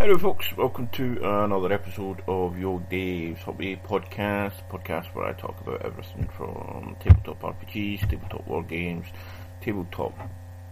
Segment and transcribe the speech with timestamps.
[0.00, 0.56] Hello, folks.
[0.56, 4.52] Welcome to another episode of Your Dave's Hobby Podcast.
[4.70, 9.08] Podcast where I talk about everything from tabletop RPGs, tabletop war games,
[9.60, 10.16] tabletop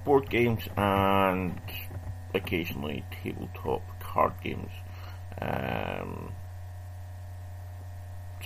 [0.05, 1.61] board games, and
[2.35, 4.71] occasionally tabletop card games.
[5.43, 6.33] Um,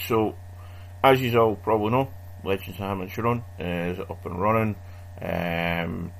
[0.08, 0.34] so,
[1.04, 2.10] as you all probably know,
[2.42, 4.76] Legends of Hammer Sharon is up and running.
[5.20, 6.12] Um,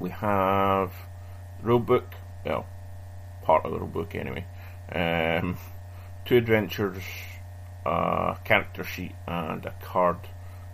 [0.00, 0.94] we have
[1.62, 2.06] rulebook.
[2.46, 2.66] Well,
[3.44, 4.46] part of the book anyway.
[4.92, 5.56] Um,
[6.24, 7.02] two adventures,
[7.84, 10.18] a character sheet, and a card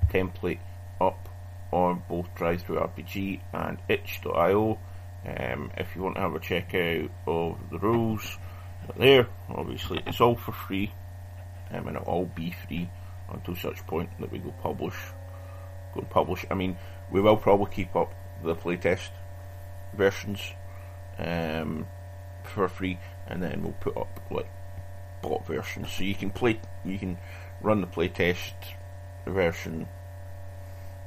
[0.08, 0.60] template
[1.00, 1.28] up
[1.72, 4.78] on both DriveThruRPG and itch.io.
[5.26, 8.38] Um, if you want to have a check out of the rules,
[8.96, 9.28] there.
[9.48, 10.92] Obviously, it's all for free,
[11.70, 12.88] um, and it'll all be free
[13.32, 14.96] until such point that we go publish.
[15.94, 16.44] Go publish.
[16.50, 16.76] I mean,
[17.10, 19.10] we will probably keep up the playtest
[19.94, 20.40] versions.
[21.18, 21.86] Um,
[22.50, 24.50] for free, and then we'll put up like
[25.22, 27.18] bot versions, so you can play, you can
[27.60, 28.52] run the playtest
[29.26, 29.88] version,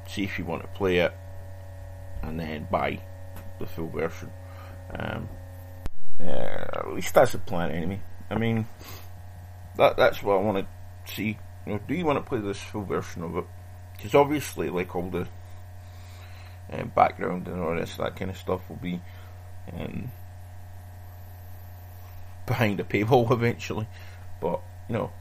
[0.07, 1.13] see if you want to play it,
[2.21, 2.99] and then buy
[3.59, 4.31] the full version.
[4.97, 5.29] Um,
[6.19, 8.01] uh, at least that's the plan, anyway.
[8.29, 8.67] I mean,
[9.77, 11.37] that that's what I want to see.
[11.65, 13.45] You know, do you want to play this full version of it?
[13.95, 15.27] Because obviously, like all the
[16.71, 19.01] um, background and all this, that kind of stuff will be
[19.71, 20.11] um,
[22.45, 23.87] behind a paywall eventually.
[24.39, 25.11] But, you know,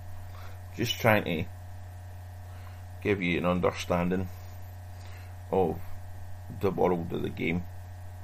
[0.77, 1.45] just trying to
[3.03, 4.29] give you an understanding
[5.51, 5.79] of
[6.61, 7.65] the world of the game.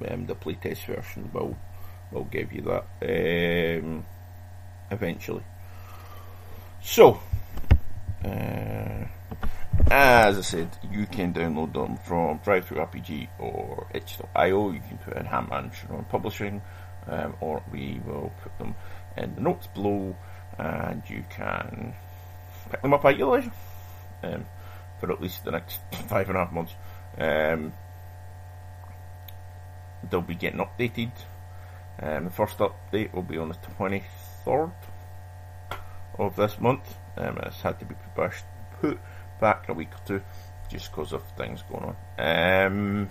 [0.09, 1.59] Um, the playtest version will
[2.13, 4.07] will give you that um,
[4.91, 5.45] eventually.
[6.81, 7.21] So,
[8.25, 9.05] uh,
[9.91, 14.71] as I said, you can download them from DriveThruRPG or itch.io.
[14.71, 16.63] You can put in Hamman on Publishing
[17.09, 18.75] um, or we will put them
[19.17, 20.17] in the notes below
[20.59, 21.95] and you can
[22.71, 23.53] pick them up at your leisure
[24.23, 24.45] um,
[25.01, 26.75] for at least the next five and a half months.
[27.17, 27.73] Um,
[30.09, 31.13] they'll be getting updated.
[32.01, 34.73] Um, the first update will be on the 23rd
[36.19, 36.97] of this month.
[37.17, 38.45] Um, it's had to be pushed,
[38.81, 38.99] put
[39.41, 40.23] back a week or two
[40.71, 42.67] just because of things going on.
[42.67, 43.11] Um,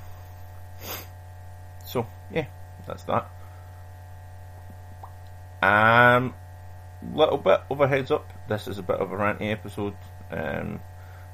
[1.86, 2.46] so, yeah,
[2.86, 3.30] that's that.
[5.62, 6.34] Um,
[7.14, 8.32] little bit of a heads up.
[8.48, 9.96] This is a bit of a ranty episode.
[10.32, 10.80] Um,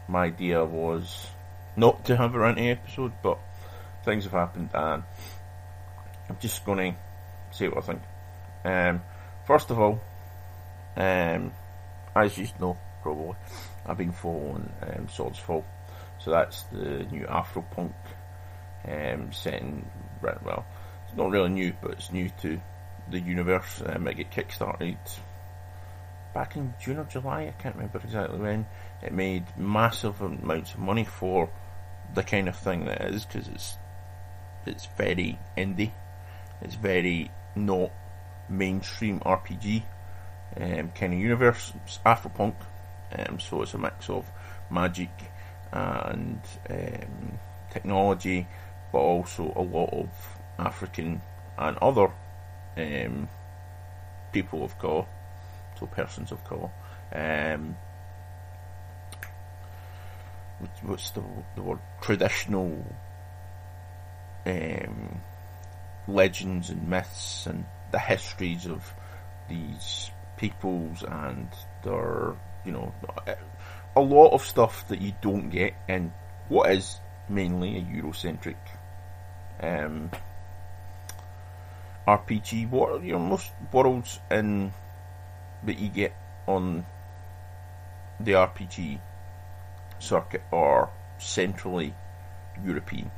[0.08, 1.28] my idea was
[1.76, 3.40] not to have a ranty episode, but
[4.06, 5.04] things have happened, and
[6.30, 7.00] I'm just going to
[7.52, 8.02] say what I think.
[8.66, 9.02] Um,
[9.46, 10.00] first of all,
[10.96, 11.52] um,
[12.16, 13.36] as you know, probably,
[13.86, 15.64] I've been following um, Swordsfall.
[16.20, 17.94] So that's the new Afro punk
[18.88, 19.90] um, setting.
[20.22, 20.66] Well,
[21.08, 22.62] it's not really new, but it's new to
[23.10, 23.82] the universe.
[23.86, 24.98] Um, it get kickstarted
[26.34, 27.44] back in June or July.
[27.44, 28.66] I can't remember exactly when.
[29.02, 31.50] It made massive amounts of money for
[32.14, 33.78] the kind of thing that it is because it's
[34.66, 35.92] it's very indie.
[36.62, 37.92] It's very not
[38.50, 39.84] mainstream RPG
[40.58, 41.74] um, kind of universe.
[41.86, 42.56] It's Afropunk,
[43.18, 44.26] um, so it's a mix of
[44.70, 45.12] magic
[45.72, 46.40] and
[46.70, 47.40] um,
[47.72, 48.48] technology,
[48.92, 50.10] but also a lot of
[50.60, 51.22] African
[51.58, 52.12] and other
[52.78, 53.30] um,
[54.32, 55.06] people of colour,
[55.80, 56.72] so persons of colour.
[57.14, 57.76] Um,
[60.82, 61.24] what's the,
[61.56, 61.80] the word?
[62.02, 62.86] Traditional
[64.46, 65.22] um,
[66.08, 68.94] legends and myths and the histories of
[69.50, 71.48] these peoples and
[71.84, 72.36] their,
[72.66, 72.94] you know,
[73.96, 76.12] a lot of stuff that you don't get in
[76.50, 78.56] what is mainly a Eurocentric
[79.62, 80.10] um,
[82.08, 82.70] RPG.
[82.70, 84.74] What you know, most worlds in
[85.64, 86.14] that you get
[86.48, 86.86] on
[88.20, 89.00] the RPG
[90.00, 91.94] circuit are centrally
[92.64, 93.12] European.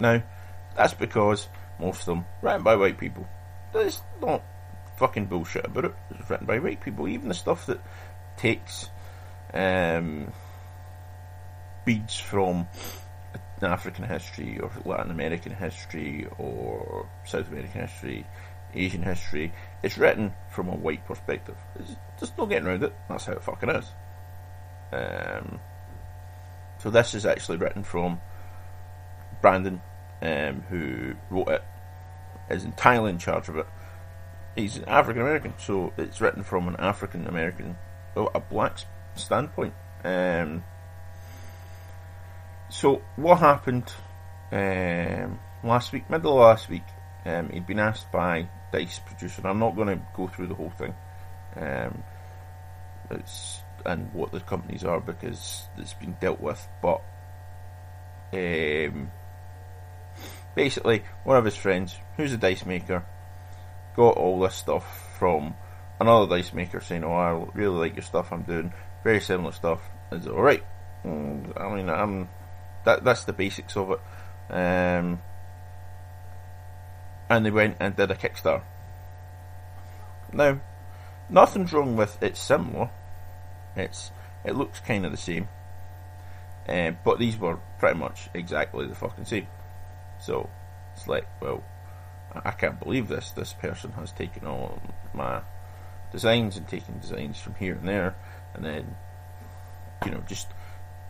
[0.00, 0.22] Now,
[0.76, 1.48] that's because
[1.78, 3.28] most of them written by white people.
[3.72, 4.42] There's not
[4.96, 5.94] fucking bullshit about it.
[6.10, 7.08] It's written by white people.
[7.08, 7.80] Even the stuff that
[8.36, 8.88] takes
[9.52, 10.32] um,
[11.84, 12.68] beads from
[13.64, 18.26] African history or Latin American history or South American history,
[18.74, 19.52] Asian history.
[19.82, 21.56] It's written from a white perspective.
[21.76, 22.94] There's just no getting around it.
[23.08, 23.86] That's how it fucking is.
[24.92, 25.60] Um,
[26.78, 28.20] so this is actually written from
[29.40, 29.80] Brandon,
[30.22, 31.64] um, who wrote it,
[32.50, 33.66] is entirely in charge of it.
[34.54, 37.76] He's an African American, so it's written from an African American,
[38.16, 38.78] oh, a black
[39.16, 39.74] standpoint.
[40.04, 40.62] Um,
[42.74, 43.92] so what happened
[44.50, 46.82] um, last week, middle of last week?
[47.24, 49.46] Um, he'd been asked by dice producer.
[49.46, 50.92] I'm not going to go through the whole thing.
[51.54, 52.02] Um,
[53.12, 56.66] it's and what the companies are because it's been dealt with.
[56.82, 57.00] But
[58.32, 59.12] um,
[60.56, 63.06] basically, one of his friends, who's a dice maker,
[63.94, 65.54] got all this stuff from
[66.00, 68.32] another dice maker saying, "Oh, I really like your stuff.
[68.32, 68.72] I'm doing
[69.04, 69.80] very similar stuff."
[70.10, 70.64] Is it all right?
[71.04, 72.28] I mean, I'm
[72.84, 74.00] that that's the basics of it.
[74.50, 75.20] Um,
[77.28, 78.62] and they went and did a Kickstarter.
[80.32, 80.60] Now,
[81.28, 82.90] nothing's wrong with it's similar.
[83.76, 84.10] It's
[84.44, 85.48] it looks kind of the same,
[86.68, 89.46] uh, but these were pretty much exactly the fucking same.
[90.20, 90.50] So
[90.94, 91.62] it's like, well,
[92.44, 93.30] I can't believe this.
[93.30, 94.80] This person has taken all
[95.12, 95.42] my
[96.12, 98.16] designs and taken designs from here and there,
[98.54, 98.96] and then
[100.04, 100.48] you know just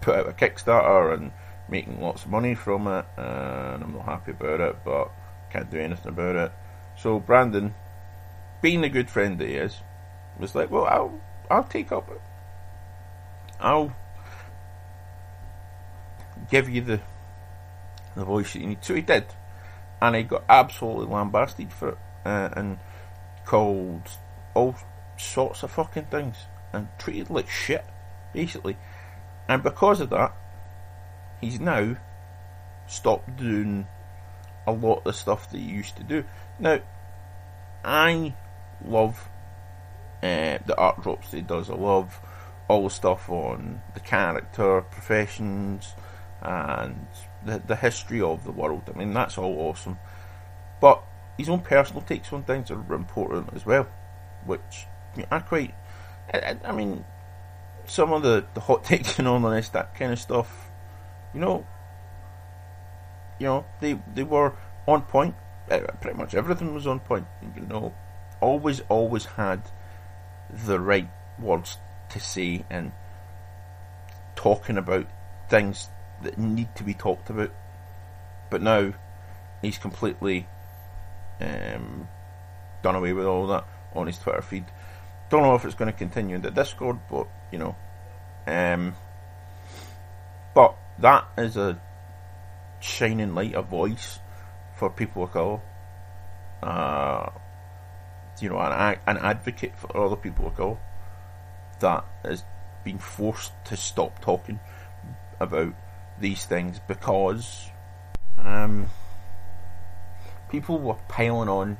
[0.00, 1.32] put out a Kickstarter and
[1.68, 5.10] making lots of money from it, and I'm not happy about it, but
[5.50, 6.52] can't do anything about it.
[6.96, 7.74] So Brandon,
[8.60, 9.80] being the good friend that he is,
[10.38, 11.20] was like, well, I'll
[11.50, 12.10] I'll take up.
[13.60, 13.94] I'll
[16.50, 17.00] give you the
[18.16, 18.84] the voice that you need.
[18.84, 19.26] So he did,
[20.00, 22.78] and he got absolutely lambasted for it, uh, and
[23.44, 24.08] called
[24.54, 24.76] all
[25.16, 26.36] sorts of fucking things,
[26.72, 27.84] and treated like shit,
[28.32, 28.76] basically.
[29.48, 30.34] And because of that,
[31.40, 31.96] he's now
[32.86, 33.86] stopped doing
[34.66, 36.24] a lot of the stuff that he used to do.
[36.58, 36.80] Now,
[37.84, 38.34] I
[38.84, 39.28] love
[40.22, 41.70] uh, the art drops that he does.
[41.70, 42.18] I love
[42.68, 45.94] all the stuff on the character, professions,
[46.40, 47.06] and
[47.44, 48.82] the, the history of the world.
[48.92, 49.98] I mean, that's all awesome.
[50.80, 51.02] But
[51.36, 53.86] his own personal takes on things are important as well,
[54.44, 54.86] which
[55.30, 55.74] I quite.
[56.32, 57.04] I, I mean,
[57.86, 60.70] some of the, the hot takes and all this, that kind of stuff,
[61.34, 61.66] you know,
[63.38, 64.54] you know, they they were
[64.86, 65.34] on point.
[65.70, 67.26] Uh, pretty much everything was on point.
[67.56, 67.94] You know,
[68.40, 69.62] always always had
[70.50, 71.08] the right
[71.38, 71.78] words
[72.10, 72.92] to say and
[74.36, 75.06] talking about
[75.48, 75.88] things
[76.22, 77.52] that need to be talked about.
[78.50, 78.94] But now
[79.62, 80.46] he's completely
[81.40, 82.08] um,
[82.82, 83.64] done away with all that
[83.94, 84.66] on his Twitter feed.
[85.30, 87.76] Don't know if it's going to continue in the Discord, but you know,
[88.46, 88.94] um,
[90.98, 91.80] that is a
[92.80, 94.18] shining light, a voice
[94.76, 95.60] for people of colour.
[96.62, 97.30] Uh,
[98.40, 100.78] you know, an, an advocate for other people of colour
[101.80, 102.44] that has
[102.84, 104.58] been forced to stop talking
[105.40, 105.74] about
[106.18, 107.70] these things because
[108.38, 108.86] um,
[110.48, 111.76] people were piling on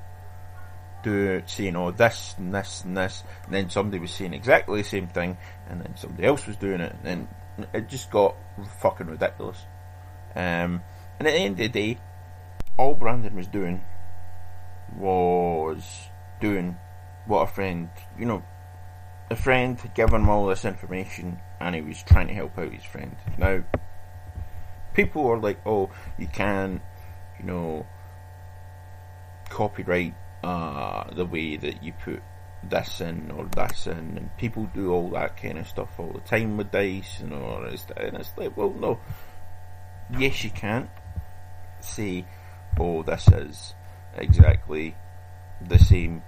[1.04, 4.88] to saying, oh, this and this and this, and then somebody was saying exactly the
[4.88, 5.36] same thing,
[5.68, 7.28] and then somebody else was doing it, and then
[7.72, 8.36] it just got
[8.78, 9.64] fucking ridiculous.
[10.34, 10.82] Um,
[11.18, 11.98] and at the end of the day,
[12.76, 13.84] all Brandon was doing
[14.96, 16.08] was
[16.40, 16.76] doing
[17.26, 18.44] what a friend, you know,
[19.30, 22.84] a friend giving him all this information, and he was trying to help out his
[22.84, 23.16] friend.
[23.38, 23.64] Now,
[24.92, 26.80] people are like, oh, you can,
[27.38, 27.86] you know,
[29.48, 32.22] copyright uh, the way that you put
[32.70, 36.20] this in or this in, and people do all that kind of stuff all the
[36.20, 37.86] time with dice and all this.
[37.96, 39.00] And it's like, well, no.
[40.18, 40.88] Yes, you can
[41.80, 42.24] say,
[42.78, 43.74] oh, this is
[44.16, 44.94] exactly
[45.66, 46.22] the same.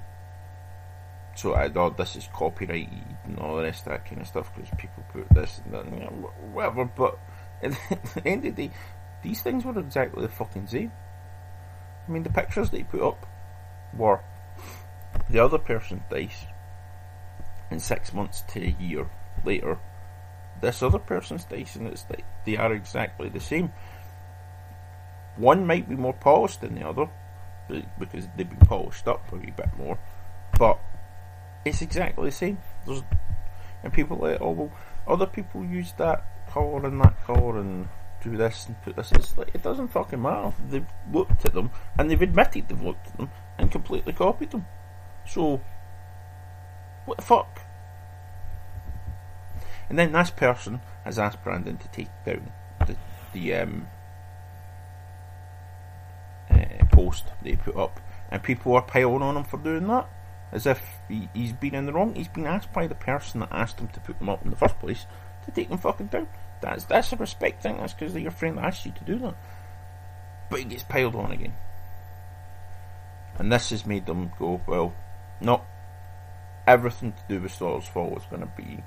[1.35, 4.50] So I thought this is copyrighted and all the rest of that kind of stuff
[4.55, 6.87] because people put this and that, know, whatever.
[6.87, 7.19] But
[7.62, 7.73] at
[8.14, 8.75] the end of the day,
[9.23, 10.93] these things were exactly the fucking same.
[12.07, 13.26] I mean, the pictures he put up
[13.95, 14.21] were
[15.28, 16.46] the other person dies,
[17.70, 19.08] and six months to a year
[19.44, 19.78] later,
[20.61, 23.73] this other person's dies, and it's like they are exactly the same.
[25.37, 27.08] One might be more polished than the other
[27.99, 29.99] because they've been polished up a wee bit more,
[30.58, 30.78] but
[31.64, 32.58] it's exactly the same.
[32.87, 33.02] There's,
[33.82, 34.73] and people like, oh well,
[35.06, 37.88] other people use that colour and that colour and
[38.23, 39.12] do this and put this.
[39.12, 40.52] It's like it doesn't fucking matter.
[40.68, 44.66] They've looked at them and they've admitted they've looked at them and completely copied them.
[45.28, 45.61] So,
[47.04, 47.61] what the fuck?
[49.88, 52.52] And then this person has asked Brandon to take down
[52.87, 52.97] the,
[53.33, 53.88] the um,
[56.50, 60.09] uh, post they put up, and people are piling on him for doing that,
[60.50, 62.14] as if he, he's been in the wrong.
[62.14, 64.56] He's been asked by the person that asked him to put them up in the
[64.56, 65.06] first place
[65.45, 66.28] to take them fucking down.
[66.61, 67.76] That's that's a respect thing.
[67.76, 69.35] That's because your friend asked you to do that,
[70.50, 71.54] but he gets piled on again,
[73.38, 74.95] and this has made them go well.
[75.40, 75.62] No,
[76.66, 78.83] everything to do with Swordsfall is going to be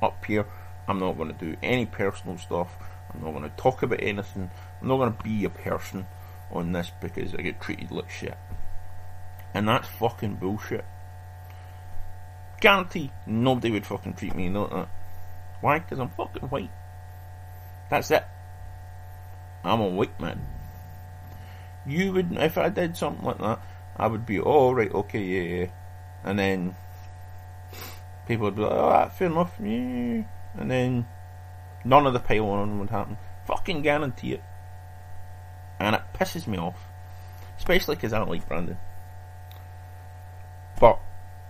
[0.00, 0.46] up here.
[0.86, 2.76] I'm not going to do any personal stuff.
[3.12, 4.50] I'm not going to talk about anything.
[4.80, 6.06] I'm not going to be a person
[6.50, 8.38] on this because I get treated like shit.
[9.54, 10.84] And that's fucking bullshit.
[12.60, 14.88] Guarantee nobody would fucking treat me like that.
[15.60, 15.78] Why?
[15.78, 16.70] Because I'm fucking white.
[17.90, 18.24] That's it.
[19.64, 20.40] I'm a white man.
[21.86, 23.60] You would, if I did something like that,
[23.96, 25.66] I would be, oh, right, okay, yeah, yeah.
[26.24, 26.74] And then
[28.26, 30.22] people would be like, oh, that's fair enough, yeah.
[30.58, 31.06] And then
[31.84, 33.16] none of the pile on would happen.
[33.46, 34.42] Fucking guarantee it.
[35.80, 36.86] And it pisses me off.
[37.56, 38.78] Especially because I don't like Brandon.
[40.80, 41.00] But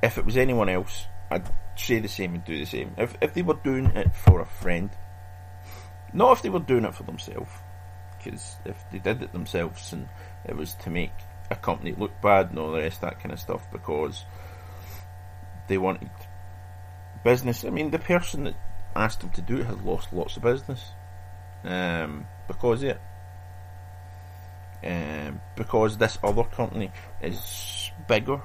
[0.02, 2.94] if it was anyone else, I'd say the same and do the same.
[2.96, 4.90] If if they were doing it for a friend,
[6.12, 7.50] not if they were doing it for themselves,
[8.16, 10.08] because if they did it themselves and
[10.44, 11.12] it was to make
[11.50, 14.24] a company look bad and all the rest that kind of stuff, because
[15.68, 16.10] they wanted
[17.24, 17.64] business.
[17.64, 18.54] I mean, the person that
[18.96, 20.92] asked them to do it has lost lots of business
[21.64, 23.00] um, because of it.
[24.84, 28.40] Um, because this other company is bigger.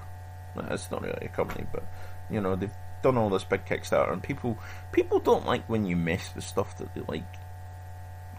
[0.56, 1.84] It's not really a company, but
[2.30, 4.58] you know they've done all this big Kickstarter, and people
[4.92, 7.36] people don't like when you mess with stuff that they like.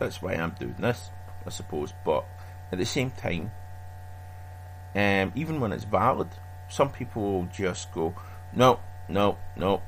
[0.00, 1.10] That's why I'm doing this,
[1.46, 1.92] I suppose.
[2.04, 2.24] But
[2.72, 3.52] at the same time,
[4.94, 6.28] um, even when it's valid,
[6.68, 8.14] some people will just go,
[8.54, 9.82] no, no, no,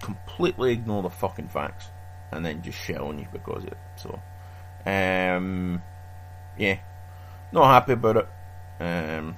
[0.00, 1.88] completely ignore the fucking facts,
[2.32, 3.78] and then just shell on you because of it.
[3.96, 4.20] So,
[4.86, 5.82] um,
[6.56, 6.78] yeah,
[7.52, 8.28] not happy about it.
[8.80, 9.36] Um,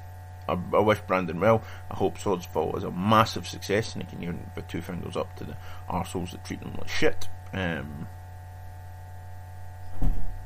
[0.49, 1.63] I, I, wish Brandon well.
[1.91, 5.35] I hope Swordsfall is a massive success and he can even the two fingers up
[5.37, 5.57] to the
[5.89, 7.29] arseholes that treat them like shit.
[7.53, 8.09] Um,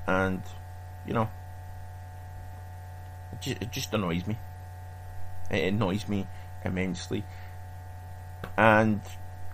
[0.06, 0.42] and,
[1.06, 1.28] you know,
[3.32, 4.38] it just, it just annoys me.
[5.50, 6.26] It annoys me
[6.64, 7.24] immensely.
[8.56, 9.00] And,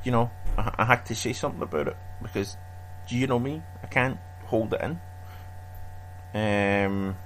[0.05, 2.57] you know, I, I had to say something about it because,
[3.09, 3.63] do you know me?
[3.83, 5.01] I can't hold it in.
[6.33, 7.17] Um,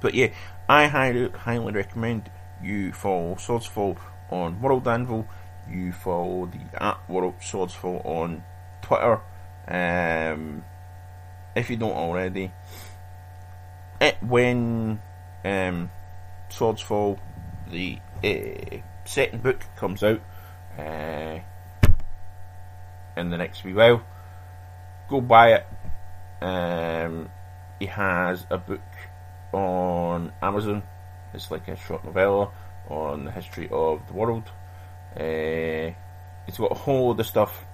[0.00, 0.28] but yeah,
[0.68, 2.30] I highly, highly recommend
[2.62, 3.98] you follow Swordsfall
[4.30, 5.26] on World Anvil.
[5.70, 8.42] You follow the at World Swordsfall on
[8.82, 9.20] Twitter.
[9.68, 10.64] Um,
[11.54, 12.52] if you don't already,
[14.00, 15.00] it, when
[15.44, 15.90] um,
[16.50, 17.18] Swordsfall,
[17.70, 20.20] the uh, second book comes out
[20.78, 21.38] uh,
[23.16, 24.02] in the next wee while,
[25.08, 25.66] go buy it.
[26.42, 27.30] Um,
[27.78, 28.80] he has a book
[29.52, 30.82] on Amazon.
[31.34, 32.50] It's like a short novella
[32.88, 34.44] on the history of the world.
[35.16, 35.94] Uh,
[36.46, 37.64] it's got a whole of stuff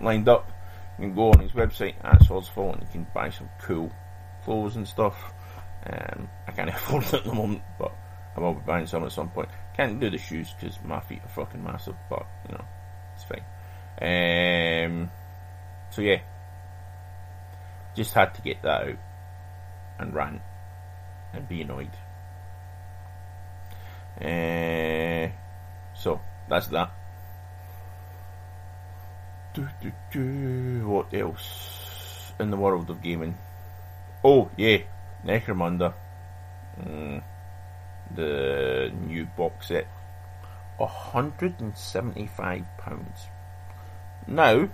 [0.00, 0.50] lined up.
[0.98, 3.90] You can go on his website at Swordsfall and you can buy some cool
[4.44, 5.32] clothes and stuff.
[5.86, 7.92] Um, I can't afford it at the moment, but
[8.36, 9.48] I will be buying some at some point.
[9.76, 12.64] Can't do the shoes because my feet are fucking massive, but you know,
[13.14, 13.44] it's fine.
[14.00, 15.10] Um,
[15.90, 16.20] so yeah,
[17.94, 18.98] just had to get that out
[19.98, 20.42] and rant
[21.32, 21.90] and be annoyed.
[24.20, 25.32] Uh,
[25.94, 26.90] so that's that.
[29.54, 30.88] Do, do, do.
[30.88, 33.36] What else in the world of gaming?
[34.24, 34.78] Oh yeah,
[35.24, 35.94] Necromunda.
[36.80, 37.22] Mm,
[38.14, 39.86] the new box set.
[40.78, 43.26] hundred and seventy-five pounds.
[44.26, 44.68] Now,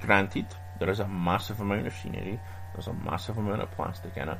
[0.00, 0.46] granted,
[0.78, 2.40] there is a massive amount of scenery.
[2.72, 4.38] There's a massive amount of plastic in it.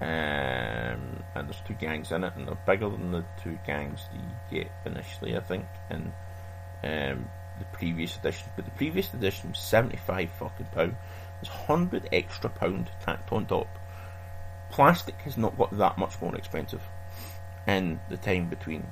[0.00, 4.20] Um, and there's two gangs in it, and they're bigger than the two gangs that
[4.20, 6.12] you get initially, I think, in
[6.82, 8.48] um, the previous edition.
[8.56, 10.96] But the previous edition was 75 fucking pound.
[11.40, 13.68] There's 100 extra pound tacked on top.
[14.70, 16.82] Plastic has not got that much more expensive
[17.66, 18.86] in the time between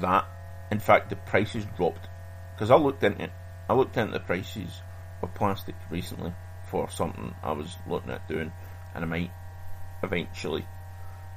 [0.00, 0.24] that.
[0.70, 2.08] In fact, the prices dropped
[2.54, 3.30] because I looked into.
[3.68, 4.82] I looked into the prices
[5.22, 6.32] of plastic recently
[6.66, 8.52] for something I was looking at doing,
[8.94, 9.30] and I might
[10.02, 10.66] eventually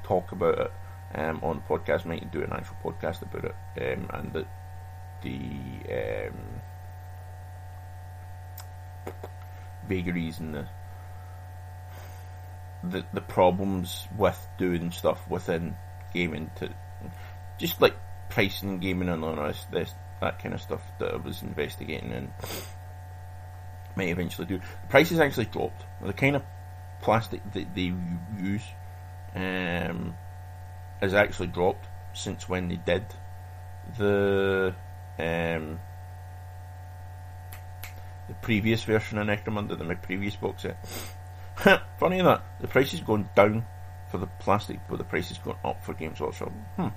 [0.03, 0.71] talk about it
[1.15, 2.05] um, on the podcast.
[2.05, 4.45] Might do an actual podcast about it, um, and the
[5.21, 6.61] the um,
[9.87, 10.67] vagaries and the,
[12.83, 15.75] the the problems with doing stuff within
[16.15, 16.73] gaming to
[17.57, 17.95] just like
[18.29, 22.31] pricing gaming and all this, this that kind of stuff that I was investigating and
[23.95, 24.57] may eventually do.
[24.57, 25.83] The prices actually dropped.
[26.01, 26.43] The kind of
[27.01, 27.93] plastic that they
[28.39, 28.63] use
[29.35, 30.15] um,
[31.01, 33.05] has actually dropped since when they did
[33.97, 34.73] the
[35.19, 35.79] um,
[38.27, 40.77] the previous version of Necromunda, the previous box set.
[41.99, 43.65] Funny that the price is going down
[44.15, 46.51] for the plastic, but the price is going up for Games Workshop.
[46.77, 46.87] Hmm.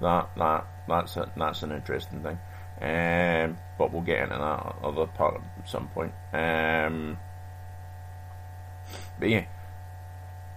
[0.00, 2.38] That that that's a, that's an interesting thing.
[2.80, 6.12] Um, but we'll get into that other part at some point.
[6.32, 7.18] Um,
[9.18, 9.46] but yeah,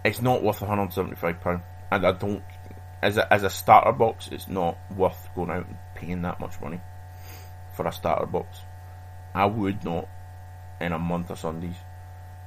[0.06, 2.44] it's not worth £175, and I don't
[3.02, 6.60] as a as a starter box, it's not worth going out and paying that much
[6.62, 6.82] money
[7.74, 8.60] for a starter box.
[9.34, 10.08] I would not
[10.82, 11.78] in a month of Sundays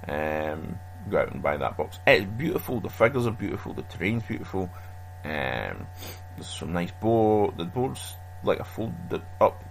[0.07, 0.79] um,
[1.11, 1.99] go out and buy that box.
[2.07, 2.81] It's beautiful.
[2.81, 3.75] The figures are beautiful.
[3.75, 4.71] The terrain's beautiful.
[5.25, 5.87] Um,
[6.37, 7.59] there's some nice board.
[7.59, 9.63] The board's like a folded up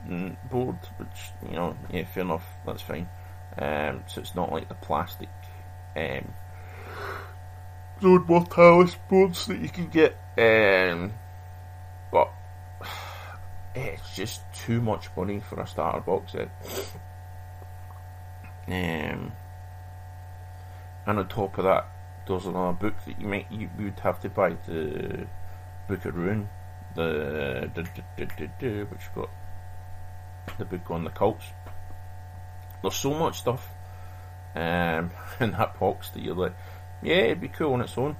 [0.49, 2.45] board, which you know, yeah, fair enough.
[2.65, 3.09] That's fine.
[3.57, 5.29] Um, so it's not like the plastic
[5.95, 6.33] um,
[8.01, 10.13] Zone Mortalis boards that you can get.
[10.37, 11.13] Um,
[12.11, 12.31] but
[13.75, 16.49] it's just too much money for a starter box set.
[18.67, 19.33] Um,
[21.05, 21.87] and on top of that,
[22.27, 25.27] there's another book that you might you would have to buy the
[25.87, 26.47] Book of Ruin,
[26.95, 27.69] the,
[28.89, 29.29] which got
[30.57, 31.45] the book on the cults.
[32.81, 33.67] There's so much stuff
[34.55, 36.55] um, in that box that you're like,
[37.01, 38.15] yeah, it'd be cool on its own,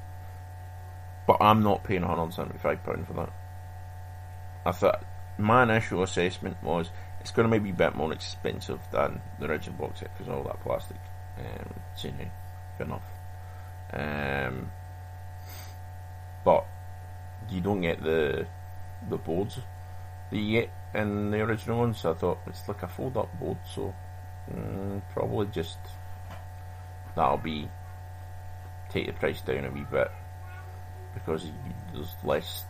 [1.27, 3.33] but I'm not paying 175 pound for that.
[4.65, 5.03] I thought
[5.37, 9.77] my initial assessment was it's going to maybe a bit more expensive than the original
[9.77, 10.97] box set because all that plastic.
[11.37, 12.40] Um, so, yeah, fair
[12.81, 13.03] enough.
[13.93, 14.71] Um,
[16.43, 16.65] but
[17.49, 18.47] you don't get the
[19.09, 19.59] the boards
[20.29, 23.39] that you get in the original one, so I thought it's like a fold up
[23.39, 23.93] board, so
[24.51, 25.77] mm, probably just
[27.15, 27.69] that'll be
[28.89, 30.11] take the price down a wee bit
[31.13, 31.45] because
[31.93, 32.65] there's less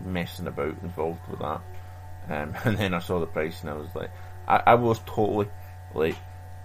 [0.00, 1.60] messing about involved with that.
[2.28, 4.10] Um, and then I saw the price and I was like,
[4.46, 5.48] I, I was totally
[5.94, 6.16] like,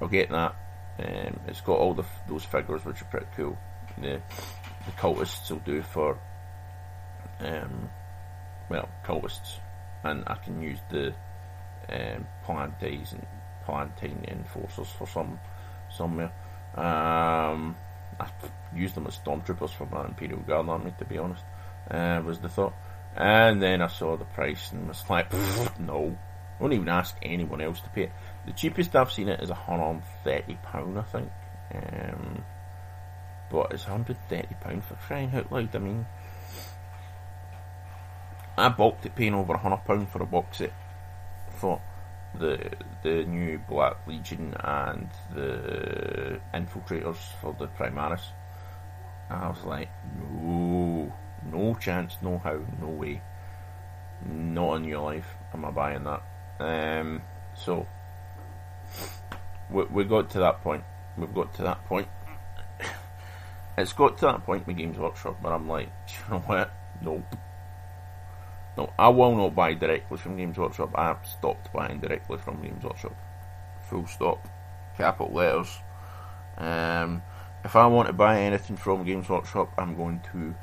[0.01, 0.55] I'll get that.
[0.98, 3.58] Um, it's got all the those figures which are pretty cool.
[3.98, 4.22] The
[4.86, 6.18] the cultists will do for
[7.40, 7.90] um,
[8.70, 9.60] well cultists,
[10.04, 11.14] and I can use the
[11.90, 13.25] um, Palanites and
[13.68, 15.40] Palanite enforcers for some
[15.90, 16.32] somewhere.
[16.75, 17.75] Um,
[18.20, 18.28] I
[18.75, 21.44] used them as stormtroopers for my Imperial Guard army, to be honest.
[21.90, 22.74] Uh, was the thought.
[23.16, 25.32] And then I saw the price and was like,
[25.80, 26.18] no.
[26.60, 28.12] I won't even ask anyone else to pay it.
[28.46, 31.31] The cheapest I've seen it is a £130, I think.
[31.74, 32.44] Um,
[33.50, 35.75] but it's £130 for crying out loud.
[35.75, 36.05] I mean,
[38.58, 40.74] I balked at paying over £100 for a box set
[41.58, 41.81] for
[42.40, 42.72] the
[43.03, 48.24] the new Black Legion and the infiltrators for the Primaris.
[49.29, 51.14] I was like, no,
[51.51, 53.22] no chance, no how, no way,
[54.25, 56.24] not in your life am I buying that.
[56.60, 57.22] Um,
[57.55, 57.88] so
[59.70, 60.84] we we got to that point.
[61.18, 62.08] We've got to that point.
[63.77, 66.72] It's got to that point with Games Workshop where I'm like, you know what?
[67.01, 67.36] Nope.
[68.77, 70.92] No, I will not buy directly from Games Workshop.
[70.96, 73.16] I've stopped buying directly from Games Workshop.
[73.90, 74.48] Full stop.
[74.98, 75.77] Capital letters.
[76.58, 77.22] Um,
[77.64, 80.55] if I want to buy anything from Games Workshop, I'm going to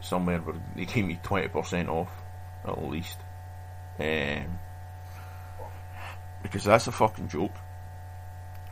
[0.00, 2.10] somewhere where they give me 20% off,
[2.66, 3.18] at least.
[3.98, 4.58] Um,
[6.42, 7.54] because that's a fucking joke.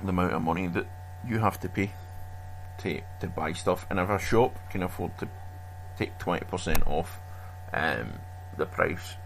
[0.02, 0.86] The amount of money that
[1.26, 1.92] you have to pay
[2.78, 3.86] to, to buy stuff.
[3.90, 5.28] And if a shop can afford to
[5.96, 7.20] take 20% off,
[7.72, 8.12] um,
[8.56, 9.16] the price,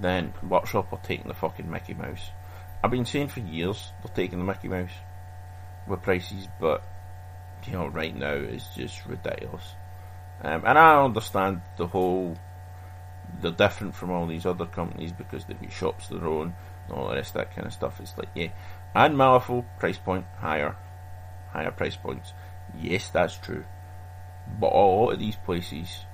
[0.00, 2.30] then Workshop are taking the fucking Mickey Mouse.
[2.82, 4.90] I've been saying for years they're taking the Mickey Mouse
[5.86, 6.82] with prices, but
[7.66, 9.74] you know, right now it's just ridiculous.
[10.42, 12.36] Um, and I understand the whole
[13.40, 16.54] they're different from all these other companies because they've got shops of their own
[16.86, 18.00] and all the rest of that kind of stuff.
[18.00, 18.48] It's like, yeah,
[18.94, 20.76] and Malifaux price point higher,
[21.50, 22.32] higher price points.
[22.78, 23.64] Yes, that's true.
[24.60, 26.04] But a lot of these places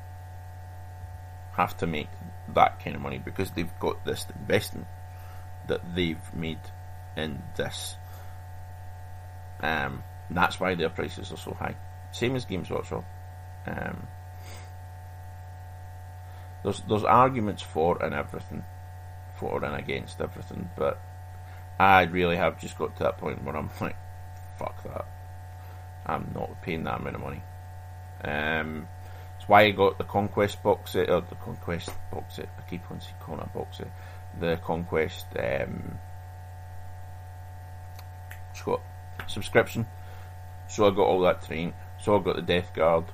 [1.57, 2.09] have to make
[2.55, 4.87] that kind of money because they've got this investment
[5.67, 6.61] that they've made
[7.17, 7.97] in this.
[9.61, 11.75] Um, that's why their prices are so high.
[12.13, 13.05] Same as Games Workshop.
[13.67, 14.07] Um,
[16.63, 18.65] there's there's arguments for and everything,
[19.37, 21.01] for and against everything, but
[21.79, 23.97] I really have just got to that point where I'm like,
[24.59, 25.07] fuck that.
[26.07, 27.43] I'm not paying that amount of money.
[28.25, 28.89] Um,
[29.37, 32.91] it's why I got the Conquest box set, or the Conquest box set, I keep
[32.91, 33.91] on calling it box set,
[34.41, 35.99] the Conquest, um,
[38.65, 38.81] got
[39.29, 39.87] subscription,
[40.67, 43.05] so I got all that terrain, so I got the Death Guard,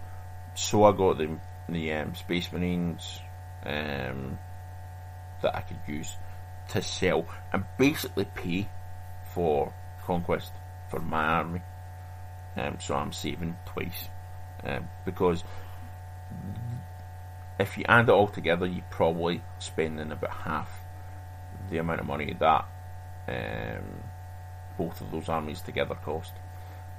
[0.55, 1.37] so I got the,
[1.69, 3.21] the um, Space Marines,
[3.65, 4.39] um,
[5.43, 6.17] that I could use
[6.71, 8.69] to sell and basically pay
[9.33, 9.73] for
[10.05, 10.53] Conquest
[10.91, 11.63] for my army.
[12.57, 14.09] Um, so I'm saving twice
[14.65, 15.43] um, because
[17.59, 20.71] if you add it all together, you're probably spending about half
[21.71, 22.67] the amount of money that
[23.29, 24.03] um,
[24.77, 26.33] both of those armies together cost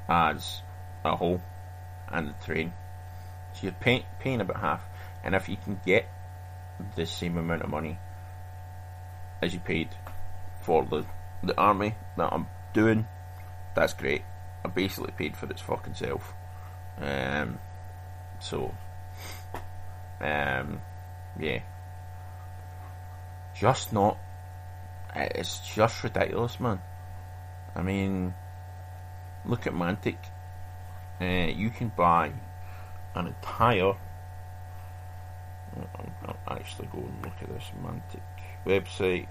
[0.07, 0.61] as
[1.03, 1.41] a whole
[2.09, 2.73] and the train.
[3.53, 4.83] So you're pay, paying about half,
[5.23, 6.07] and if you can get
[6.95, 7.97] the same amount of money
[9.41, 9.89] as you paid
[10.61, 11.05] for the
[11.43, 13.07] the army that I'm doing,
[13.75, 14.23] that's great.
[14.63, 16.33] I basically paid for its fucking self.
[16.99, 17.59] Um,
[18.39, 18.73] so,
[20.19, 20.81] um,
[21.39, 21.59] yeah,
[23.55, 24.17] just not.
[25.15, 26.79] It's just ridiculous, man.
[27.75, 28.33] I mean,
[29.45, 30.17] look at Mantic.
[31.21, 32.31] Uh, you can buy
[33.13, 33.93] an entire.
[36.25, 38.21] I'll actually go and look at this Mantic
[38.65, 39.27] website.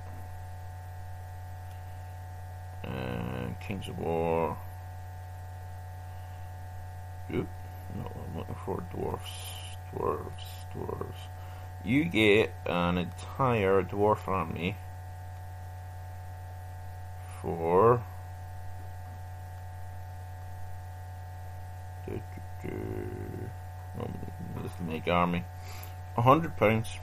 [2.84, 4.56] Uh, Kings of War.
[7.32, 7.48] Oop,
[7.96, 9.30] no, I'm looking for dwarfs,
[9.92, 11.14] dwarves, dwarves.
[11.84, 14.76] You get an entire dwarf army
[17.40, 18.02] for
[22.06, 22.20] do,
[22.62, 23.50] do, do.
[24.00, 25.44] Oh, this mega army.
[26.16, 26.98] Hundred pounds.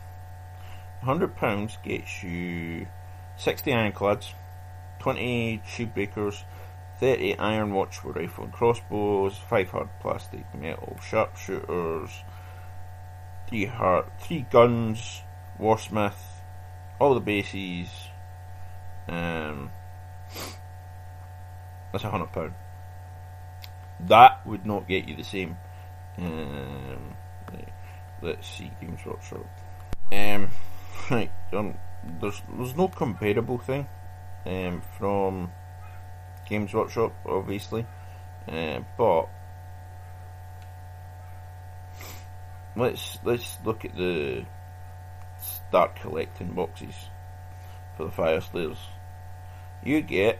[1.02, 2.88] Hundred pounds gets you
[3.36, 4.34] sixty ironclads,
[5.00, 6.44] twenty shield breakers,
[7.02, 12.12] 30 iron watchful rifle and crossbows, 5 hard plastic metal sharpshooters,
[13.50, 15.24] 3 hard, 3 guns,
[15.60, 16.14] warsmith,
[17.00, 17.90] all the bases.
[19.08, 19.72] Um,
[21.92, 22.54] that's a hundred pound.
[24.02, 25.58] That would not get you the same.
[26.20, 27.16] Um,
[28.22, 29.46] let's see, Games Workshop.
[30.12, 30.50] Um,
[31.10, 31.76] right, um,
[32.20, 33.88] there's there's no comparable thing
[34.46, 35.52] um, from
[36.48, 37.86] Games Workshop, obviously,
[38.48, 39.30] uh, but
[42.76, 44.46] let's let's look at the
[45.40, 46.96] start collecting boxes
[47.96, 48.78] for the Fyreslayers.
[49.84, 50.40] You get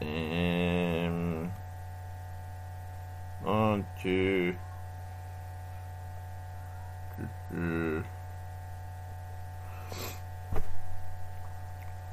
[0.00, 1.52] um,
[3.42, 4.56] one, two,
[7.50, 8.04] two,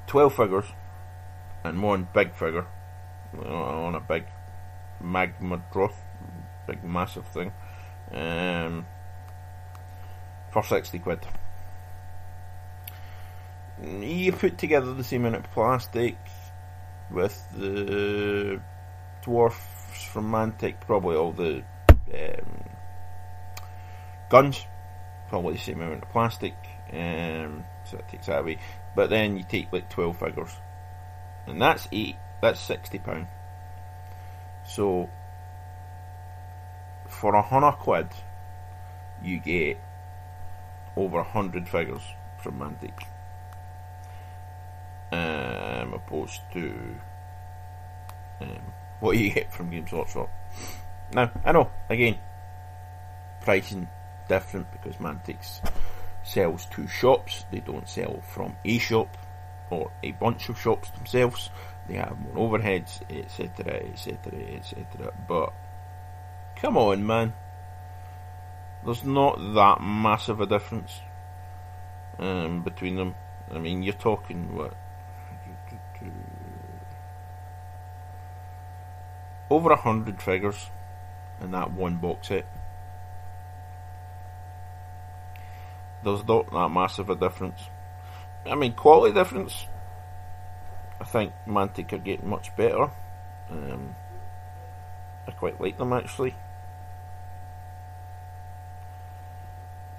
[0.08, 0.65] twelve figures
[1.63, 2.67] and one big figure.
[3.46, 4.26] On a big
[5.02, 6.00] magma droth,
[6.67, 7.52] big massive thing,
[8.12, 8.86] um,
[10.52, 11.26] for sixty quid.
[13.82, 16.15] You put together the same amount of plastic
[17.10, 18.62] with the
[19.24, 21.63] dwarfs from Mantic, probably all the
[22.13, 22.63] um,
[24.30, 24.67] guns,
[25.34, 26.54] probably the same amount of plastic,
[26.91, 28.60] um, so it takes that away.
[28.96, 30.56] But then you take like twelve figures
[31.48, 32.17] and that's eight.
[32.39, 33.26] That's sixty pound.
[34.63, 35.10] So
[37.08, 38.10] for a hundred quid,
[39.24, 39.80] you get
[40.96, 42.04] over a hundred figures
[42.38, 42.93] from Mantic,
[45.12, 46.76] um, opposed to
[48.39, 48.62] um,
[49.00, 50.30] what you get from Games Workshop.
[51.12, 52.19] Now I know again,
[53.41, 53.88] pricing
[54.28, 55.62] different because Mantic's
[56.24, 57.46] sells to shops.
[57.52, 59.18] They don't sell from a shop
[59.70, 61.50] or a bunch of shops themselves.
[61.88, 65.14] They have more overheads, etc., etc., etc.
[65.28, 65.54] But
[66.56, 67.34] come on, man.
[68.86, 71.00] There's not that massive a difference
[72.20, 73.16] um, between them.
[73.54, 74.74] I mean, you're talking what
[79.50, 80.70] over a hundred figures
[81.42, 82.46] in that one box set.
[86.04, 87.60] There's not that massive a difference.
[88.46, 89.68] I mean, quality difference.
[91.00, 92.89] I think Mantic are getting much better.
[93.50, 93.96] Um,
[95.28, 96.36] I quite like them actually.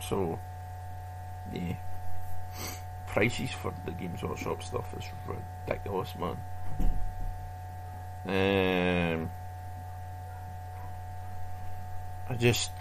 [0.01, 0.39] So,
[1.53, 1.75] yeah.
[3.07, 6.37] Prices for the Games Workshop stuff is ridiculous, man.
[8.27, 9.31] Um,
[12.29, 12.73] I just.